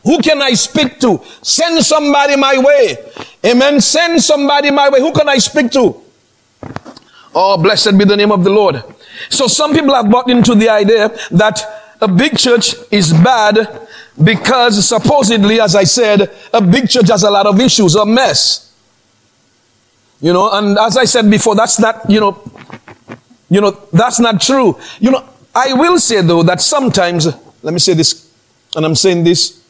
[0.03, 1.23] who can I speak to?
[1.43, 2.97] Send somebody my way.
[3.45, 3.81] Amen.
[3.81, 5.01] Send somebody my way.
[5.01, 6.03] Who can I speak to?
[7.35, 8.83] Oh, blessed be the name of the Lord.
[9.29, 11.62] So some people have bought into the idea that
[12.01, 13.87] a big church is bad
[14.23, 18.75] because supposedly, as I said, a big church has a lot of issues, a mess.
[20.21, 22.43] You know, and as I said before, that's not, you know,
[23.51, 24.79] you know, that's not true.
[24.99, 27.27] You know, I will say though that sometimes,
[27.62, 28.31] let me say this,
[28.77, 29.64] and I'm saying this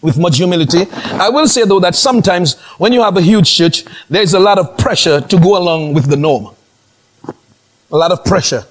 [0.00, 0.86] with much humility.
[0.90, 4.58] I will say though that sometimes when you have a huge church, there's a lot
[4.58, 6.54] of pressure to go along with the norm.
[7.92, 8.64] A lot of pressure.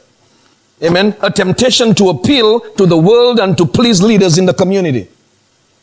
[0.84, 1.16] Amen.
[1.22, 5.08] A temptation to appeal to the world and to please leaders in the community.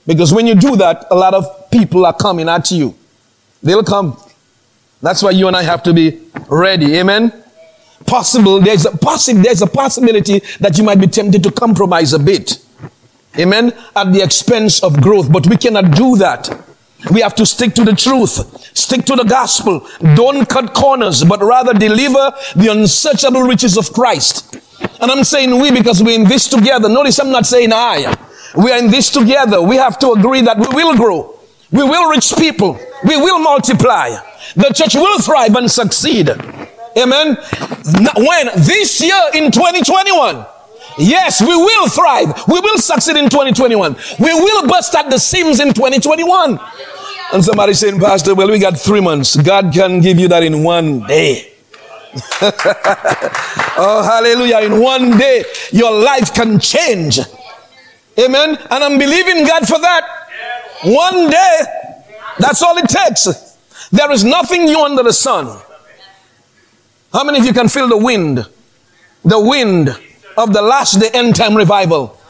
[0.05, 2.97] Because when you do that, a lot of people are coming at you.
[3.63, 4.19] They'll come.
[5.01, 6.97] That's why you and I have to be ready.
[6.97, 7.45] Amen.
[8.07, 12.19] Possible, there's a possi- there's a possibility that you might be tempted to compromise a
[12.19, 12.59] bit.
[13.39, 13.73] Amen.
[13.95, 15.31] At the expense of growth.
[15.31, 16.49] But we cannot do that.
[17.13, 18.77] We have to stick to the truth.
[18.77, 19.87] Stick to the gospel.
[20.15, 24.57] Don't cut corners, but rather deliver the unsearchable riches of Christ.
[25.01, 26.89] And I'm saying we because we're in this together.
[26.89, 28.17] Notice I'm not saying I.
[28.57, 29.61] We are in this together.
[29.61, 31.39] We have to agree that we will grow.
[31.71, 32.79] We will reach people.
[33.05, 34.17] We will multiply.
[34.55, 36.31] The church will thrive and succeed.
[36.97, 37.37] Amen.
[38.17, 38.47] When?
[38.57, 40.47] This year in 2021.
[40.99, 42.33] Yes, we will thrive.
[42.49, 43.97] We will succeed in 2021.
[44.19, 46.59] We will burst at the seams in 2021.
[47.33, 49.37] And somebody saying, Pastor, well, we got three months.
[49.37, 51.53] God can give you that in one day.
[53.79, 54.61] oh, hallelujah.
[54.61, 57.19] In one day, your life can change.
[58.19, 58.57] Amen.
[58.71, 60.03] And I'm believing God for that.
[60.85, 61.59] One day,
[62.39, 63.25] that's all it takes.
[63.91, 65.61] There is nothing new under the sun.
[67.17, 68.47] How many of you can feel the wind?
[69.25, 69.89] The wind
[70.37, 72.21] of the last day end time revival.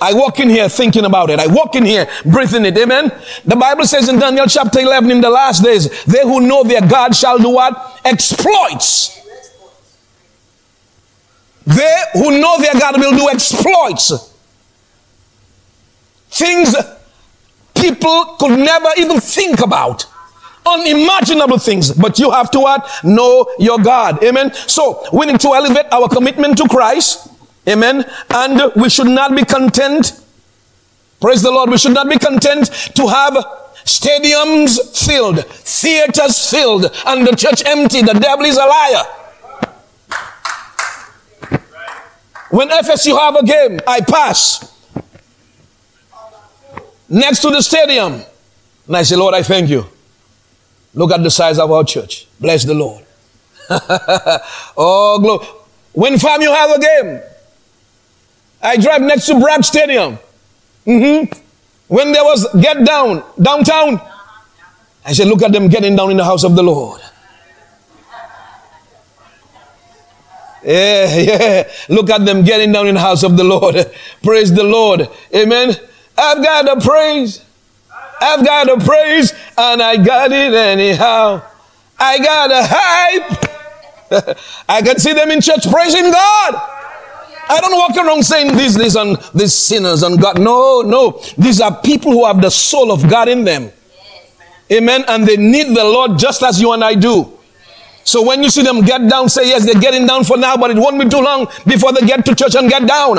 [0.00, 1.40] I walk in here thinking about it.
[1.40, 2.78] I walk in here breathing it.
[2.78, 3.10] Amen.
[3.44, 6.86] The Bible says in Daniel chapter 11, in the last days, they who know their
[6.86, 8.00] God shall do what?
[8.04, 9.20] Exploits.
[11.66, 14.32] They who know their God will do exploits.
[16.28, 16.72] Things
[17.74, 20.06] people could never even think about
[20.66, 21.92] unimaginable things.
[21.92, 22.88] But you have to what?
[23.04, 24.22] Know your God.
[24.24, 24.52] Amen.
[24.54, 27.28] So we need to elevate our commitment to Christ.
[27.68, 28.04] Amen.
[28.30, 30.20] And we should not be content.
[31.20, 31.70] Praise the Lord.
[31.70, 33.34] We should not be content to have
[33.84, 38.02] stadiums filled, theaters filled, and the church empty.
[38.02, 39.04] The devil is a liar.
[42.50, 44.72] When FSU have a game, I pass
[47.08, 48.22] next to the stadium.
[48.86, 49.86] And I say, Lord, I thank you.
[50.96, 52.26] Look at the size of our church.
[52.40, 53.04] Bless the Lord.
[54.76, 55.46] oh, glory.
[55.92, 57.20] When FAMU have a game,
[58.62, 60.18] I drive next to Bragg Stadium.
[60.86, 61.38] Mm-hmm.
[61.88, 64.00] When there was get down downtown,
[65.04, 67.00] I said, look at them getting down in the house of the Lord.
[70.64, 71.70] Yeah, yeah.
[71.88, 73.76] Look at them getting down in the house of the Lord.
[74.22, 75.08] Praise the Lord.
[75.34, 75.76] Amen.
[76.16, 77.44] I've got a praise.
[78.20, 81.42] I've got a praise and I got it anyhow.
[81.98, 83.56] I got a hype.
[84.68, 86.54] I can see them in church praising God.
[87.48, 90.40] I don't walk around saying this, this, and these sinners and God.
[90.40, 91.22] No, no.
[91.38, 93.70] These are people who have the soul of God in them.
[94.72, 95.04] Amen.
[95.06, 97.32] And they need the Lord just as you and I do.
[98.02, 100.70] So when you see them get down, say yes, they're getting down for now, but
[100.70, 103.16] it won't be too long before they get to church and get down.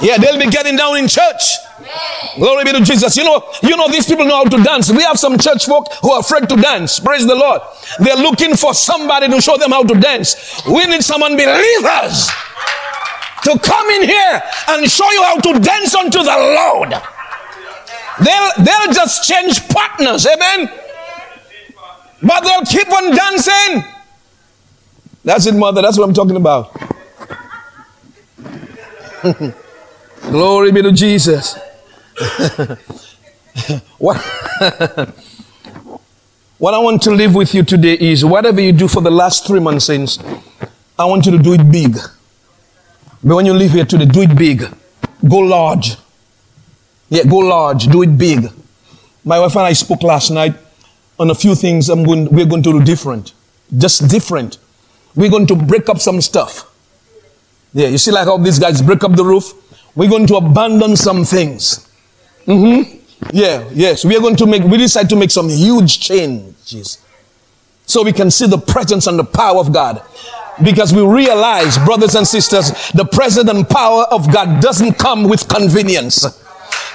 [0.00, 1.56] Yeah, they'll be getting down in church.
[2.36, 3.16] Glory be to Jesus.
[3.16, 4.90] You know, you know, these people know how to dance.
[4.90, 7.00] We have some church folk who are afraid to dance.
[7.00, 7.60] Praise the Lord.
[8.00, 10.62] They're looking for somebody to show them how to dance.
[10.66, 12.28] We need some unbelievers
[13.44, 16.90] to come in here and show you how to dance unto the Lord.
[18.24, 20.26] They'll, they'll just change partners.
[20.26, 20.70] Amen.
[22.22, 23.84] But they'll keep on dancing.
[25.24, 25.82] That's it, mother.
[25.82, 26.72] That's what I'm talking about.
[30.22, 31.58] Glory be to Jesus.
[33.98, 34.16] what,
[36.58, 39.46] what I want to leave with you today is whatever you do for the last
[39.46, 40.18] three months since,
[40.98, 41.96] I want you to do it big.
[43.22, 44.64] But when you leave here today, do it big.
[45.28, 45.96] Go large.
[47.08, 47.86] Yeah, go large.
[47.86, 48.50] Do it big.
[49.24, 50.54] My wife and I spoke last night
[51.18, 53.32] on a few things I'm going, we're going to do different.
[53.76, 54.58] Just different.
[55.14, 56.64] We're going to break up some stuff.
[57.72, 59.52] Yeah, you see like how these guys break up the roof?
[59.94, 61.87] We're going to abandon some things.
[62.48, 62.96] Mm-hmm.
[63.30, 64.04] Yeah, yes.
[64.04, 66.98] We are going to make, we decide to make some huge changes.
[67.84, 70.02] So we can see the presence and the power of God.
[70.62, 75.46] Because we realize, brothers and sisters, the presence and power of God doesn't come with
[75.48, 76.26] convenience.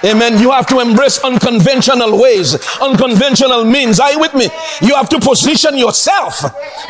[0.03, 0.37] Amen.
[0.39, 4.01] You have to embrace unconventional ways, unconventional means.
[4.01, 4.49] Are you with me?
[4.81, 6.39] You have to position yourself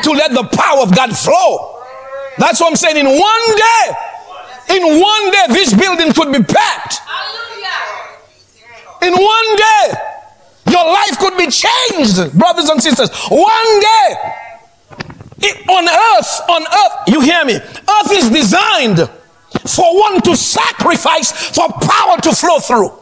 [0.02, 1.82] to let the power of God flow.
[2.38, 2.96] That's what I'm saying.
[2.96, 6.98] In one day, in one day, this building could be packed.
[9.04, 9.86] In one day,
[10.70, 13.10] your life could be changed, brothers and sisters.
[13.28, 14.08] One day,
[15.42, 17.54] it, on earth, on earth, you hear me?
[17.54, 18.98] Earth is designed
[19.68, 22.92] for one to sacrifice for power to flow through.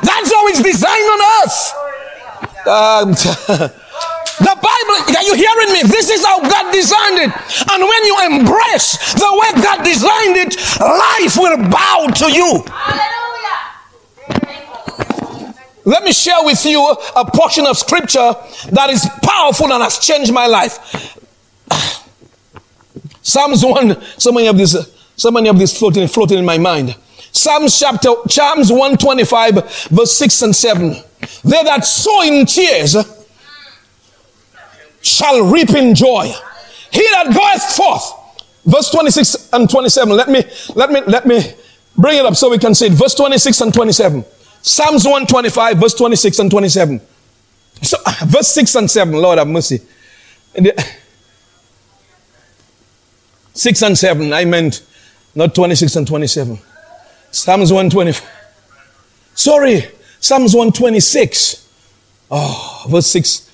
[0.00, 1.58] That's how it's designed on earth.
[2.64, 3.08] Um,
[4.40, 5.82] the Bible, are you hearing me?
[5.92, 7.30] This is how God designed it.
[7.70, 12.64] And when you embrace the way God designed it, life will bow to you.
[15.84, 18.34] Let me share with you a portion of scripture
[18.70, 21.18] that is powerful and has changed my life.
[23.22, 24.76] Psalms 1, so many of these,
[25.16, 26.96] so many of these floating, floating in my mind.
[27.32, 30.90] Psalms chapter, Psalms 125, verse 6 and 7.
[31.44, 32.96] They that sow in tears
[35.02, 36.32] shall reap in joy.
[36.90, 38.12] He that goeth forth,
[38.64, 40.16] verse 26 and 27.
[40.16, 41.54] Let me, let me, let me
[41.98, 42.92] bring it up so we can see it.
[42.92, 44.24] Verse 26 and 27.
[44.66, 47.00] Psalms 125, verse 26 and 27.
[47.82, 49.82] So, verse 6 and 7, Lord have mercy.
[53.52, 54.82] 6 and 7, I meant
[55.34, 56.58] not 26 and 27.
[57.30, 58.26] Psalms 125.
[59.34, 59.84] Sorry,
[60.18, 61.68] Psalms 126.
[62.30, 63.50] Oh, verse 6.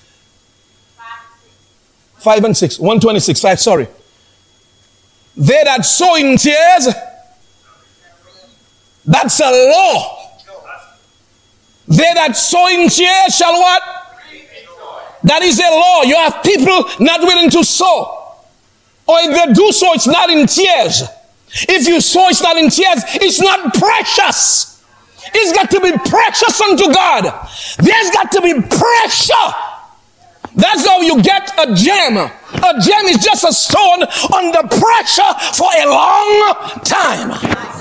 [2.19, 2.79] 5 and 6.
[2.79, 3.87] 126, 5, sorry.
[5.35, 6.87] They that sow in tears,
[9.05, 10.20] that's a law.
[11.91, 13.83] They that sow in tears shall what?
[15.23, 16.03] That is a law.
[16.03, 18.37] You have people not willing to sow.
[19.07, 21.03] Or if they do so, it's not in tears.
[21.67, 23.03] If you sow, it's not in tears.
[23.19, 24.83] It's not precious.
[25.33, 27.23] It's got to be precious unto God.
[27.77, 29.47] There's got to be pressure.
[30.55, 32.17] That's how you get a gem.
[32.17, 37.80] A gem is just a stone under pressure for a long time.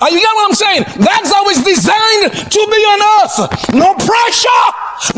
[0.00, 0.82] Are you get what I'm saying?
[0.96, 3.74] That's how it's designed to be on earth.
[3.74, 4.64] No pressure,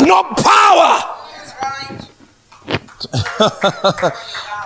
[0.05, 1.22] no power.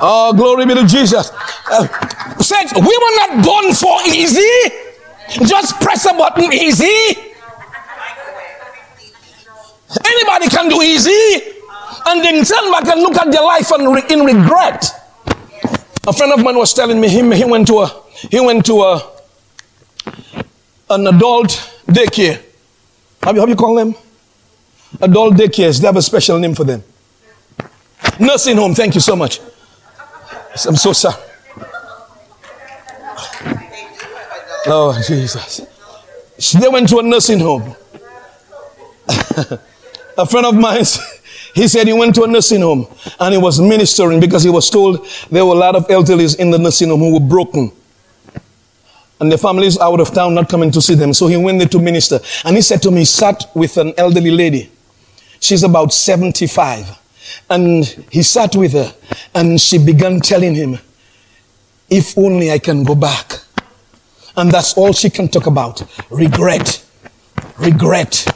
[0.01, 1.31] oh, glory be to Jesus.
[1.71, 1.87] Uh,
[2.41, 4.49] saints, we were not born for easy.
[5.47, 7.17] Just press a button easy.
[10.05, 11.53] Anybody can do easy.
[12.07, 14.89] And then turn back and look at their life and re- in regret.
[16.07, 18.81] A friend of mine was telling me him he went to a he went to
[18.83, 19.16] a
[20.91, 21.51] an adult
[21.87, 22.43] daycare.
[23.23, 23.95] How you, how you call them?
[25.01, 25.81] Adult daycares.
[25.81, 26.83] They have a special name for them.
[28.21, 29.41] Nursing home, thank you so much.
[30.67, 31.23] I'm so sorry.
[34.69, 35.61] Oh, Jesus.
[36.59, 37.77] They went to a nursing home.
[40.19, 40.85] a friend of mine,
[41.55, 42.87] he said he went to a nursing home
[43.21, 46.51] and he was ministering because he was told there were a lot of elderlies in
[46.51, 47.71] the nursing home who were broken.
[49.19, 51.15] And the families out of town not coming to see them.
[51.15, 52.21] So he went there to minister.
[52.45, 54.71] And he said to me, sat with an elderly lady.
[55.41, 56.99] She's about 75.
[57.49, 58.95] And he sat with her
[59.35, 60.79] and she began telling him,
[61.89, 63.41] if only I can go back.
[64.37, 65.83] And that's all she can talk about.
[66.11, 66.85] Regret,
[67.59, 68.27] regret,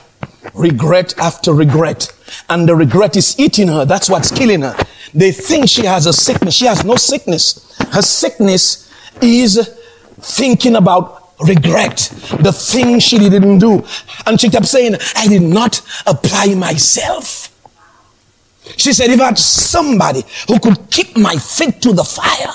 [0.55, 2.13] regret after regret.
[2.49, 3.85] And the regret is eating her.
[3.85, 4.77] That's what's killing her.
[5.13, 6.55] They think she has a sickness.
[6.55, 7.77] She has no sickness.
[7.93, 9.77] Her sickness is
[10.23, 11.97] thinking about regret,
[12.41, 13.85] the thing she didn't do.
[14.27, 17.47] And she kept saying, I did not apply myself.
[18.77, 22.55] She said, if I had somebody who could keep my feet to the fire,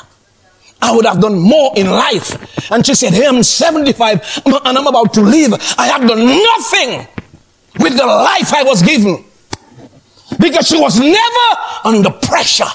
[0.82, 2.72] I would have done more in life.
[2.72, 5.53] And she said, Hey, I'm 75 and I'm about to leave.
[5.78, 7.07] I have done nothing
[7.80, 9.24] with the life I was given.
[10.39, 12.66] Because she was never under pressure,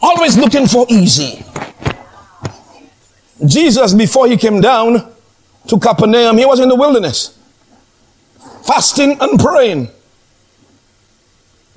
[0.00, 1.44] always looking for easy.
[3.46, 5.12] Jesus, before he came down
[5.66, 7.38] to Capernaum, he was in the wilderness,
[8.64, 9.88] fasting and praying.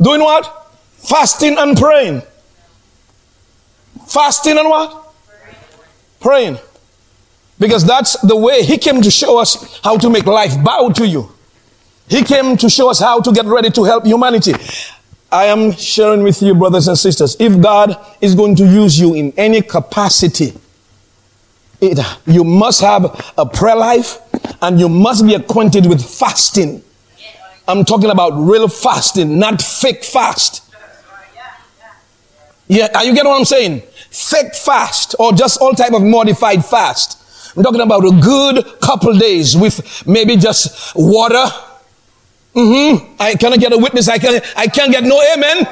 [0.02, 0.72] Doing what?
[0.94, 2.22] Fasting and praying.
[4.08, 5.14] Fasting and what?
[6.20, 6.58] Praying.
[7.58, 11.08] Because that's the way he came to show us how to make life bow to
[11.08, 11.32] you.
[12.08, 14.54] He came to show us how to get ready to help humanity.
[15.32, 19.16] I am sharing with you, brothers and sisters, if God is going to use you
[19.16, 20.54] in any capacity,
[21.82, 24.20] it, you must have a prayer life
[24.62, 26.84] and you must be acquainted with fasting.
[27.68, 30.64] I'm talking about real fasting, not fake fast.
[32.68, 33.82] Yeah, are you get what I'm saying?
[34.10, 37.22] Fake fast or just all type of modified fast.
[37.56, 41.46] I'm talking about a good couple days with maybe just water.
[42.56, 43.16] Mm-hmm.
[43.20, 44.08] I cannot get a witness.
[44.08, 45.68] I can I can't get no amen.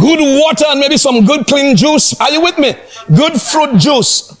[0.00, 2.18] Good water and maybe some good clean juice.
[2.20, 2.74] Are you with me?
[3.14, 4.37] Good fruit juice.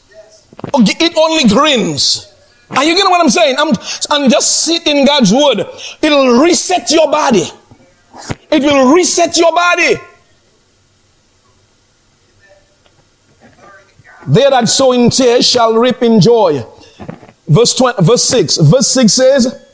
[0.74, 2.32] Oh, Eat only greens.
[2.70, 3.56] Are you getting what I'm saying?
[3.58, 5.66] I'm, just sit in God's word.
[6.02, 7.44] It'll reset your body.
[8.50, 9.94] It will reset your body.
[14.26, 16.62] They that sow in tears shall reap in joy.
[17.46, 18.58] Verse 20, verse 6.
[18.58, 19.66] Verse 6 says,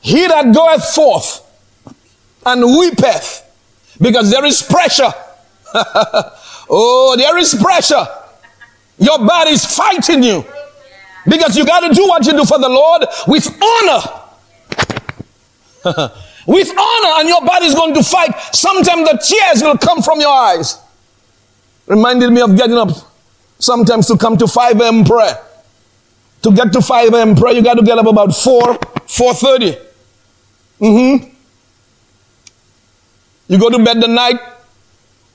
[0.00, 1.44] He that goeth forth
[2.46, 3.44] and weepeth,
[4.00, 5.12] because there is pressure.
[6.70, 8.06] oh, there is pressure.
[8.98, 10.44] Your body is fighting you.
[11.26, 14.00] Because you got to do what you do for the Lord with honor.
[16.46, 18.34] with honor, and your body is going to fight.
[18.52, 20.78] Sometimes the tears will come from your eyes.
[21.86, 22.90] Reminded me of getting up
[23.58, 25.04] sometimes to come to 5 a.m.
[25.04, 25.38] prayer.
[26.42, 27.36] To get to 5 a.m.
[27.36, 29.84] prayer, you got to get up about 4, 4.30.
[30.80, 31.34] Mm-hmm.
[33.48, 34.38] You go to bed the night,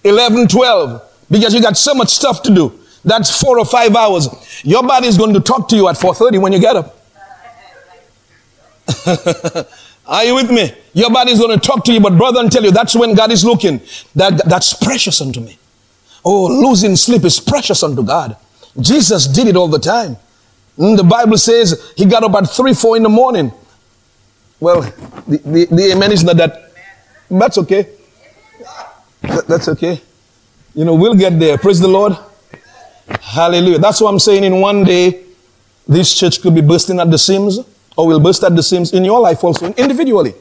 [0.03, 2.79] 11, 12, because you got so much stuff to do.
[3.05, 4.29] That's four or five hours.
[4.63, 6.99] Your body is going to talk to you at 4.30 when you get up.
[10.05, 10.73] Are you with me?
[10.93, 13.15] Your body is going to talk to you, but brother, and tell you that's when
[13.15, 13.81] God is looking.
[14.15, 15.57] That, that's precious unto me.
[16.25, 18.37] Oh, losing sleep is precious unto God.
[18.79, 20.17] Jesus did it all the time.
[20.77, 23.51] Mm, the Bible says he got up at 3, 4 in the morning.
[24.59, 26.71] Well, the, the, the amen is not that.
[27.29, 27.87] That's okay.
[29.21, 30.01] That, that's okay.
[30.73, 31.57] You know, we'll get there.
[31.57, 32.17] Praise the Lord.
[33.21, 33.79] Hallelujah.
[33.79, 34.43] That's what I'm saying.
[34.43, 35.23] In one day,
[35.87, 37.59] this church could be bursting at the seams,
[37.97, 40.33] or will burst at the seams in your life also, individually.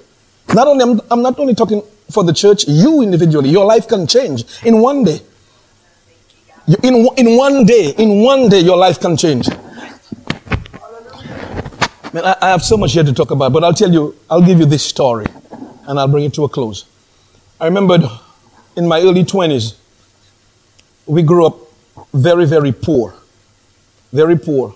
[0.55, 4.07] Not only, I'm, I'm not only talking for the church, you individually, your life can
[4.07, 5.21] change in one day.
[6.83, 9.49] In, in one day, in one day, your life can change.
[12.13, 14.43] Man, I, I have so much here to talk about, but I'll tell you, I'll
[14.43, 15.27] give you this story
[15.87, 16.85] and I'll bring it to a close.
[17.61, 18.03] I remembered
[18.77, 19.77] in my early 20s,
[21.07, 21.57] we grew up
[22.15, 23.15] very, very poor.
[24.13, 24.75] Very poor.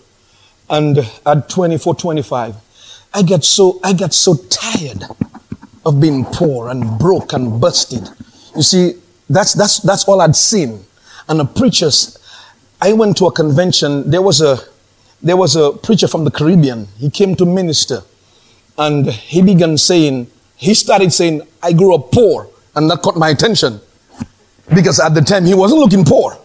[0.68, 2.56] And at 24, 25,
[3.14, 5.04] I get so, I get so tired
[5.84, 8.08] of being poor and broke and busted.
[8.54, 8.94] You see,
[9.30, 10.84] that's, that's, that's all I'd seen.
[11.28, 12.18] And the preachers,
[12.80, 14.10] I went to a convention.
[14.10, 14.58] There was a,
[15.22, 16.88] there was a preacher from the Caribbean.
[16.98, 18.02] He came to minister
[18.78, 22.48] and he began saying, he started saying, I grew up poor.
[22.74, 23.80] And that caught my attention
[24.74, 26.38] because at the time he wasn't looking poor.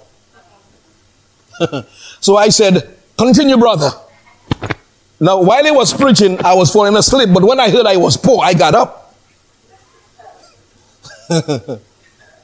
[2.19, 3.89] so I said, continue, brother.
[5.19, 7.29] Now, while he was preaching, I was falling asleep.
[7.33, 9.15] But when I heard I was poor, I got up.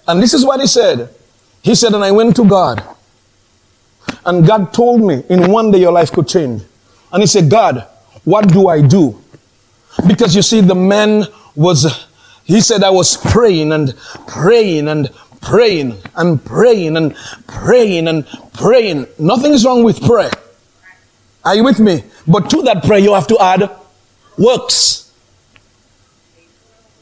[0.08, 1.10] and this is what he said.
[1.64, 2.84] He said, and I went to God.
[4.26, 6.62] And God told me, in one day your life could change.
[7.12, 7.88] And he said, God,
[8.24, 9.22] what do I do?
[10.06, 12.08] Because you see, the man was,
[12.44, 13.96] he said, I was praying and
[14.28, 15.10] praying and
[15.42, 17.16] praying and praying and
[17.48, 19.08] praying and praying.
[19.20, 20.32] Nothing is wrong with prayer.
[21.46, 22.04] Are you with me?
[22.28, 23.70] But to that prayer, you have to add
[24.38, 25.14] works.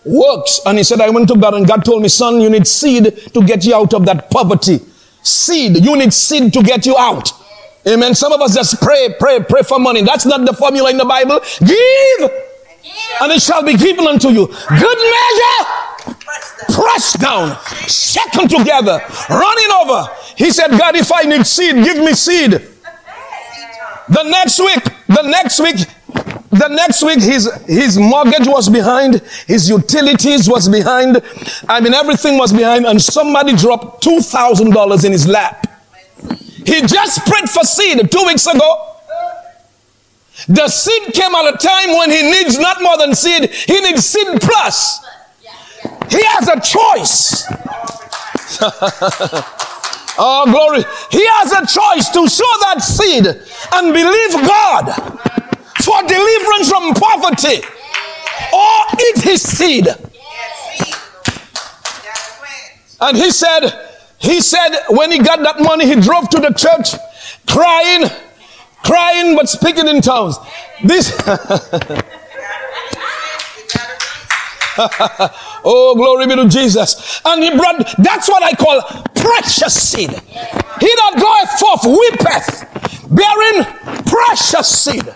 [0.05, 0.61] Works.
[0.65, 3.05] And he said, I went to God and God told me, son, you need seed
[3.33, 4.79] to get you out of that poverty.
[5.23, 5.83] Seed.
[5.83, 7.31] You need seed to get you out.
[7.87, 8.15] Amen.
[8.15, 10.01] Some of us just pray, pray, pray for money.
[10.01, 11.39] That's not the formula in the Bible.
[11.59, 12.31] Give,
[13.21, 14.47] and it shall be given unto you.
[14.47, 15.69] Good measure,
[16.69, 20.07] pressed down, shaken together, running over.
[20.35, 22.51] He said, God, if I need seed, give me seed.
[24.09, 25.77] The next week, the next week,
[26.51, 31.21] the next week, his, his mortgage was behind, his utilities was behind.
[31.67, 35.67] I mean, everything was behind, and somebody dropped $2,000 in his lap.
[36.65, 38.95] He just prayed for seed two weeks ago.
[40.47, 44.05] The seed came at a time when he needs not more than seed, he needs
[44.05, 45.05] seed plus.
[46.09, 47.45] He has a choice.
[50.17, 50.83] oh, glory.
[51.11, 54.91] He has a choice to sow that seed and believe God
[55.83, 57.65] for deliverance from poverty
[58.53, 58.77] or
[59.09, 59.87] eat his seed.
[63.01, 63.69] And he said,
[64.17, 66.95] he said when he got that money, he drove to the church
[67.47, 68.09] crying,
[68.83, 70.37] crying, but speaking in tongues.
[70.83, 71.11] This.
[75.63, 77.21] oh, glory be to Jesus.
[77.25, 78.81] And he brought, that's what I call
[79.15, 80.09] precious seed.
[80.09, 83.63] He that goeth forth weepeth, bearing
[84.05, 85.15] precious seed.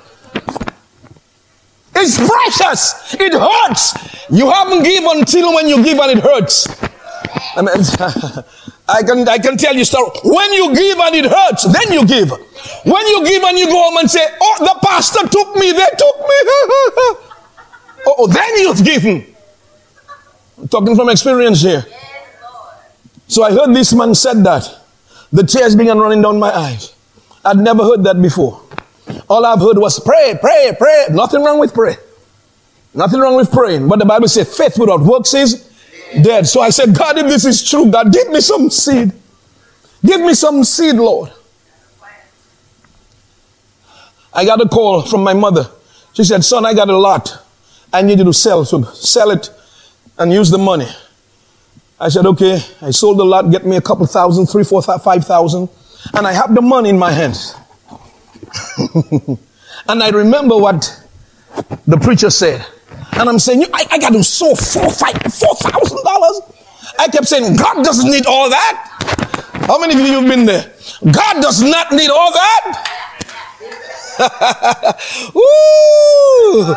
[1.96, 3.16] It's precious.
[3.20, 4.30] It hurts.
[4.30, 6.68] You haven't given until when you give and it hurts.
[7.56, 7.76] I, mean,
[8.88, 10.12] I can I can tell you story.
[10.24, 12.32] When you give and it hurts, then you give.
[12.86, 15.72] When you give and you go home and say, "Oh, the pastor took me.
[15.72, 17.26] They took me."
[18.08, 19.36] Oh, oh, then you've given.
[20.60, 21.86] I'm talking from experience here.
[23.28, 24.78] So I heard this man said that.
[25.32, 26.94] The tears began running down my eyes.
[27.46, 28.62] I'd never heard that before.
[29.30, 31.06] All I've heard was pray, pray, pray.
[31.12, 31.96] Nothing wrong with pray.
[32.94, 33.88] Nothing wrong with praying.
[33.88, 35.72] But the Bible says faith without works is
[36.22, 36.48] dead.
[36.48, 39.14] So I said, God, if this is true, God, give me some seed.
[40.04, 41.32] Give me some seed, Lord.
[44.34, 45.70] I got a call from my mother.
[46.14, 47.46] She said, son, I got a lot.
[47.94, 48.66] I need you to sell.
[48.66, 49.50] So sell it
[50.20, 50.88] and use the money.
[52.00, 52.60] I said, okay.
[52.82, 55.70] I sold the lot, get me a couple thousand, three, four, five thousand.
[56.14, 57.56] And I have the money in my hands.
[59.88, 61.04] and I remember what
[61.88, 62.66] the preacher said.
[63.14, 66.42] And I'm saying, I, I got to sow four, five, four thousand dollars.
[66.98, 68.86] I kept saying, God doesn't need all that.
[69.68, 70.72] How many of you have been there?
[71.12, 72.86] God does not need all that.
[75.36, 76.76] Ooh,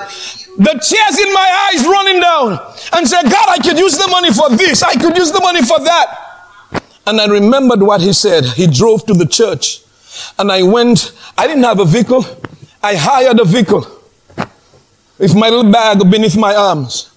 [0.64, 4.32] the tears in my eyes running down and said, God, I could use the money
[4.32, 4.82] for this.
[4.82, 6.82] I could use the money for that.
[7.06, 8.44] And I remembered what he said.
[8.44, 9.82] He drove to the church
[10.38, 11.12] and I went.
[11.36, 12.24] I didn't have a vehicle.
[12.82, 13.86] I hired a vehicle
[15.18, 17.10] with my little bag beneath my arms.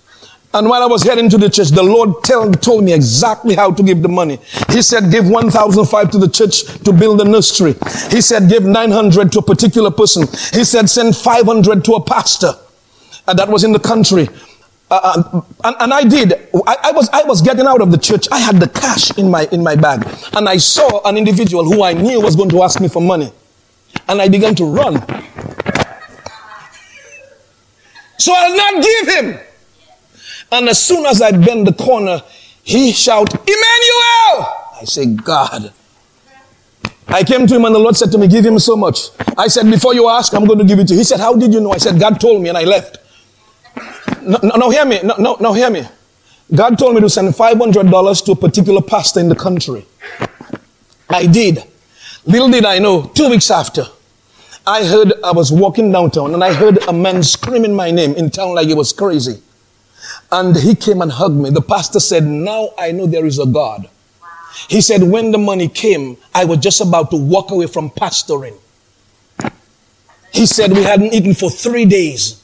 [0.53, 3.73] And while I was heading to the church, the Lord tell, told me exactly how
[3.73, 4.39] to give the money.
[4.69, 7.73] He said, give 1,005 to the church to build a nursery.
[8.09, 10.27] He said, give 900 to a particular person.
[10.53, 12.53] He said, send 500 to a pastor.
[13.27, 14.27] And that was in the country.
[14.91, 14.99] Uh,
[15.33, 16.33] uh, and, and, I did.
[16.67, 18.27] I, I, was I was getting out of the church.
[18.31, 21.81] I had the cash in my in my bag, and I saw an individual who
[21.83, 23.31] I knew was going to ask me for money,
[24.07, 25.03] and I began to run.
[28.17, 29.39] So I'll not give him.
[30.51, 32.21] And as soon as I bend the corner,
[32.63, 34.47] he shout, Emmanuel!
[34.79, 35.73] I say, God.
[37.07, 39.09] I came to him and the Lord said to me, give him so much.
[39.37, 40.99] I said, before you ask, I'm going to give it to you.
[40.99, 41.71] He said, how did you know?
[41.71, 42.97] I said, God told me and I left.
[44.25, 44.99] No, no, hear me.
[45.03, 45.87] No, no, no, hear me.
[46.53, 49.85] God told me to send $500 to a particular pastor in the country.
[51.09, 51.63] I did.
[52.25, 53.85] Little did I know, two weeks after,
[54.65, 58.31] I heard, I was walking downtown and I heard a man screaming my name in
[58.31, 59.41] town like he was crazy.
[60.31, 61.51] And he came and hugged me.
[61.51, 63.87] The pastor said, now I know there is a God.
[64.67, 68.57] He said, when the money came, I was just about to walk away from pastoring.
[70.33, 72.41] He said, we hadn't eaten for three days.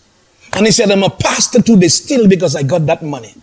[0.54, 3.34] And he said, I'm a pastor today still because I got that money.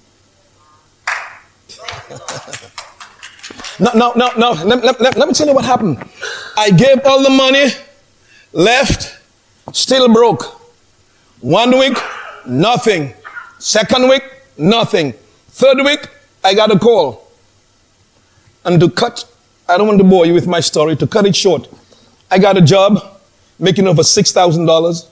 [3.81, 4.53] no, no, no, no.
[4.65, 5.99] Let, let, let, let me tell you what happened.
[6.57, 7.67] I gave all the money,
[8.53, 9.19] left,
[9.73, 10.61] still broke.
[11.41, 11.97] One week,
[12.47, 13.15] nothing.
[13.59, 14.23] Second week,
[14.59, 15.15] nothing.
[15.49, 16.09] Third week,
[16.45, 17.31] I got a call.
[18.65, 19.25] And to cut,
[19.69, 21.69] I don't want to bore you with my story, to cut it short,
[22.31, 23.21] I got a job
[23.59, 25.07] making over $6,000.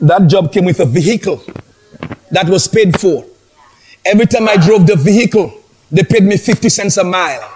[0.00, 1.42] That job came with a vehicle
[2.30, 3.24] that was paid for.
[4.04, 5.52] Every time I drove the vehicle,
[5.90, 7.50] they paid me 50 cents a mile.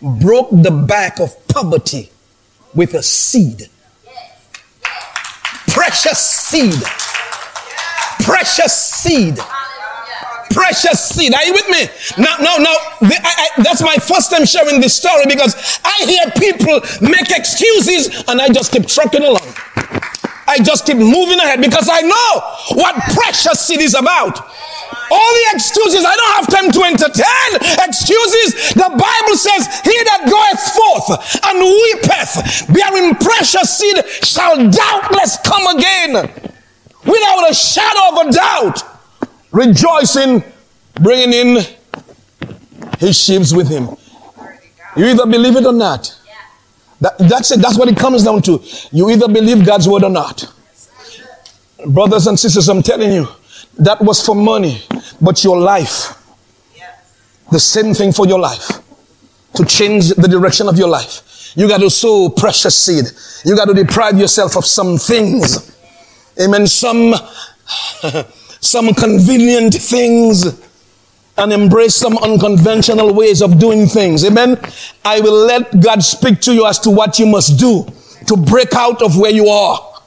[0.00, 2.10] Broke the back of poverty
[2.74, 3.68] with a seed.
[5.66, 6.82] Precious seed
[8.28, 9.38] precious seed.
[10.50, 11.34] Precious seed.
[11.34, 11.88] Are you with me?
[12.22, 12.76] Now, now, now,
[13.64, 18.48] that's my first time sharing this story because I hear people make excuses and I
[18.48, 19.48] just keep trucking along.
[20.48, 24.40] I just keep moving ahead because I know what precious seed is about.
[25.10, 27.50] All the excuses, I don't have time to entertain
[27.86, 28.72] excuses.
[28.72, 35.76] The Bible says, He that goeth forth and weepeth, bearing precious seed, shall doubtless come
[35.76, 36.12] again
[37.04, 38.82] without a shadow of a doubt,
[39.52, 40.42] rejoicing,
[40.94, 41.64] bringing in
[42.98, 43.88] his sheaves with him.
[44.96, 46.17] You either believe it or not.
[47.00, 47.60] That, that's it.
[47.60, 48.62] That's what it comes down to.
[48.92, 50.44] You either believe God's word or not.
[51.86, 53.28] Brothers and sisters, I'm telling you,
[53.78, 54.82] that was for money,
[55.20, 56.14] but your life,
[57.52, 58.68] the same thing for your life,
[59.54, 61.52] to change the direction of your life.
[61.56, 63.04] You got to sow precious seed.
[63.44, 65.76] You got to deprive yourself of some things
[66.40, 67.14] amen, some,
[68.60, 70.67] some convenient things
[71.38, 74.24] and embrace some unconventional ways of doing things.
[74.24, 74.58] Amen.
[75.04, 77.86] I will let God speak to you as to what you must do
[78.26, 80.00] to break out of where you are.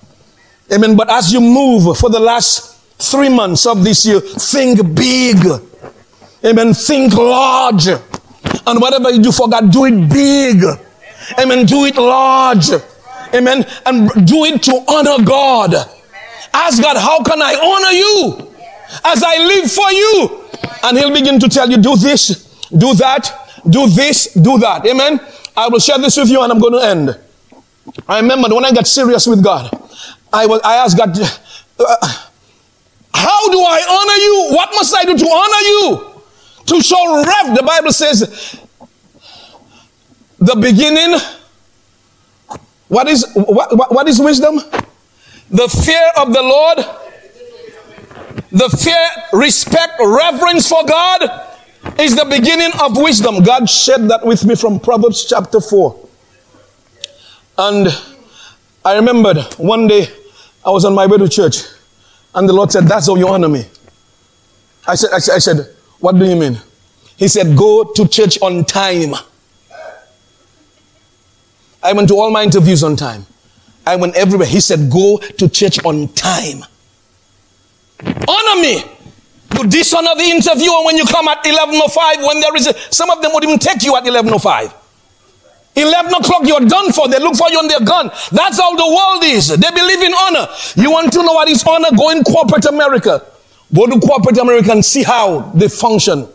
[0.72, 0.96] Amen.
[0.96, 5.38] But as you move for the last three months of this year, think big.
[6.46, 6.74] Amen.
[6.74, 7.88] Think large.
[7.88, 10.64] And whatever you do for God, do it big.
[11.40, 11.66] Amen.
[11.66, 12.70] Do it large.
[13.34, 13.66] Amen.
[13.86, 15.74] And do it to honor God.
[16.54, 18.52] Ask God, how can I honor you
[19.06, 20.41] as I live for you?
[20.84, 23.32] And He'll begin to tell you, do this, do that,
[23.70, 24.86] do this, do that.
[24.86, 25.20] Amen.
[25.56, 27.20] I will share this with you and I'm going to end.
[28.08, 29.70] I remember when I got serious with God,
[30.32, 32.28] I was, I asked God, uh,
[33.14, 34.56] how do I honor you?
[34.56, 36.22] What must I do to honor you?
[36.68, 38.60] To show rev, the Bible says,
[40.40, 41.20] the beginning.
[42.88, 44.58] What is what, what is wisdom?
[45.50, 46.80] The fear of the Lord,
[48.52, 51.48] the fear, respect, reverence for God
[52.00, 53.44] is the beginning of wisdom.
[53.44, 56.10] God shared that with me from Proverbs chapter 4.
[57.58, 57.88] And
[58.84, 60.08] I remembered one day
[60.66, 61.64] I was on my way to church
[62.34, 63.66] and the Lord said, That's how you honor me.
[64.88, 66.58] I said, I said, I said, What do you mean?
[67.18, 69.16] He said, Go to church on time.
[71.84, 73.26] I went to all my interviews on time.
[73.86, 74.48] I went everywhere.
[74.48, 76.64] He said, Go to church on time.
[78.28, 78.84] Honor me.
[79.58, 83.22] You dishonor the interviewer when you come at 11.05 when there is a, some of
[83.22, 84.74] them would even take you at 11.05.
[85.76, 87.08] 11 o'clock, you're done for.
[87.08, 88.08] They look for you and they're gone.
[88.32, 89.48] That's how the world is.
[89.50, 90.48] They believe in honor.
[90.76, 91.96] You want to know what is honor?
[91.96, 93.26] Go in corporate America.
[93.74, 96.28] Go to corporate America and see how they function.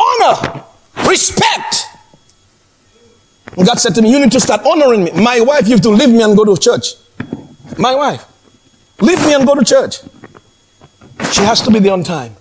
[0.00, 0.64] Honor,
[1.06, 1.84] respect.
[3.56, 5.10] God said to me, You need to start honoring me.
[5.12, 6.94] My wife, you have to leave me and go to church.
[7.78, 8.24] My wife,
[9.00, 9.98] leave me and go to church.
[11.32, 12.34] She has to be there on time.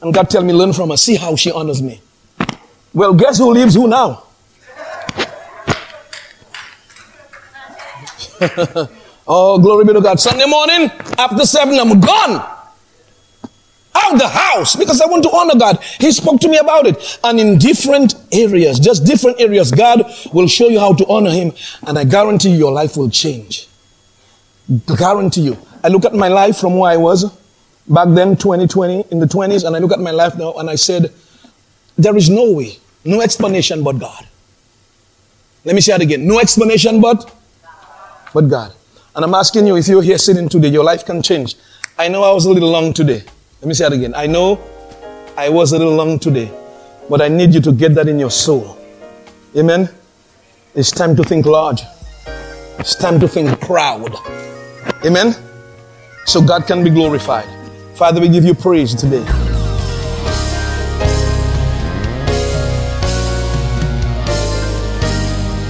[0.00, 0.96] And God tell me, learn from her.
[0.96, 2.00] See how she honors me.
[2.94, 4.24] Well, guess who leaves who now?
[9.26, 10.20] oh, glory be to God.
[10.20, 12.54] Sunday morning, after seven, I'm gone.
[13.94, 15.82] Out the house because I want to honor God.
[15.98, 17.18] He spoke to me about it.
[17.24, 21.52] And in different areas, just different areas, God will show you how to honor Him.
[21.86, 23.66] And I guarantee you, your life will change.
[24.96, 25.58] Guarantee you.
[25.82, 27.37] I look at my life from where I was
[27.88, 30.74] back then, 2020, in the 20s, and I look at my life now and I
[30.74, 31.12] said,
[31.96, 34.26] there is no way, no explanation but God.
[35.64, 36.26] Let me say it again.
[36.26, 37.34] No explanation but
[38.32, 38.72] but God.
[39.14, 41.56] And I'm asking you, if you're here sitting today, your life can change.
[41.98, 43.24] I know I was a little long today.
[43.60, 44.14] Let me say it again.
[44.14, 44.60] I know
[45.36, 46.50] I was a little long today,
[47.10, 48.78] but I need you to get that in your soul.
[49.56, 49.88] Amen.
[50.74, 51.82] It's time to think large.
[52.78, 54.14] It's time to think proud.
[55.04, 55.34] Amen.
[56.26, 57.57] So God can be glorified.
[57.98, 59.24] Father, we give you praise today.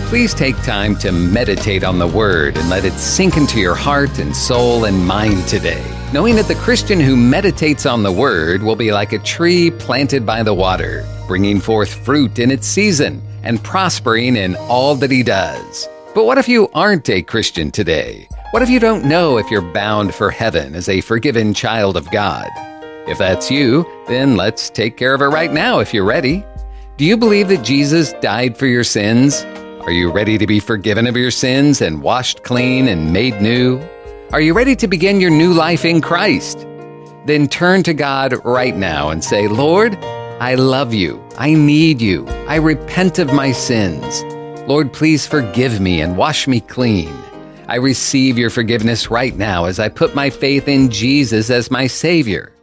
[0.08, 4.18] Please take time to meditate on the Word and let it sink into your heart
[4.18, 8.76] and soul and mind today, knowing that the Christian who meditates on the Word will
[8.76, 13.64] be like a tree planted by the water, bringing forth fruit in its season and
[13.64, 15.88] prospering in all that he does.
[16.14, 18.28] But what if you aren't a Christian today?
[18.50, 22.10] What if you don't know if you're bound for heaven as a forgiven child of
[22.10, 22.48] God?
[23.06, 26.46] If that's you, then let's take care of it right now if you're ready.
[26.96, 29.44] Do you believe that Jesus died for your sins?
[29.82, 33.86] Are you ready to be forgiven of your sins and washed clean and made new?
[34.32, 36.66] Are you ready to begin your new life in Christ?
[37.26, 39.94] Then turn to God right now and say, Lord,
[40.40, 41.22] I love you.
[41.36, 42.26] I need you.
[42.48, 44.22] I repent of my sins.
[44.66, 47.14] Lord, please forgive me and wash me clean.
[47.68, 51.86] I receive your forgiveness right now as I put my faith in Jesus as my
[51.86, 52.54] Savior.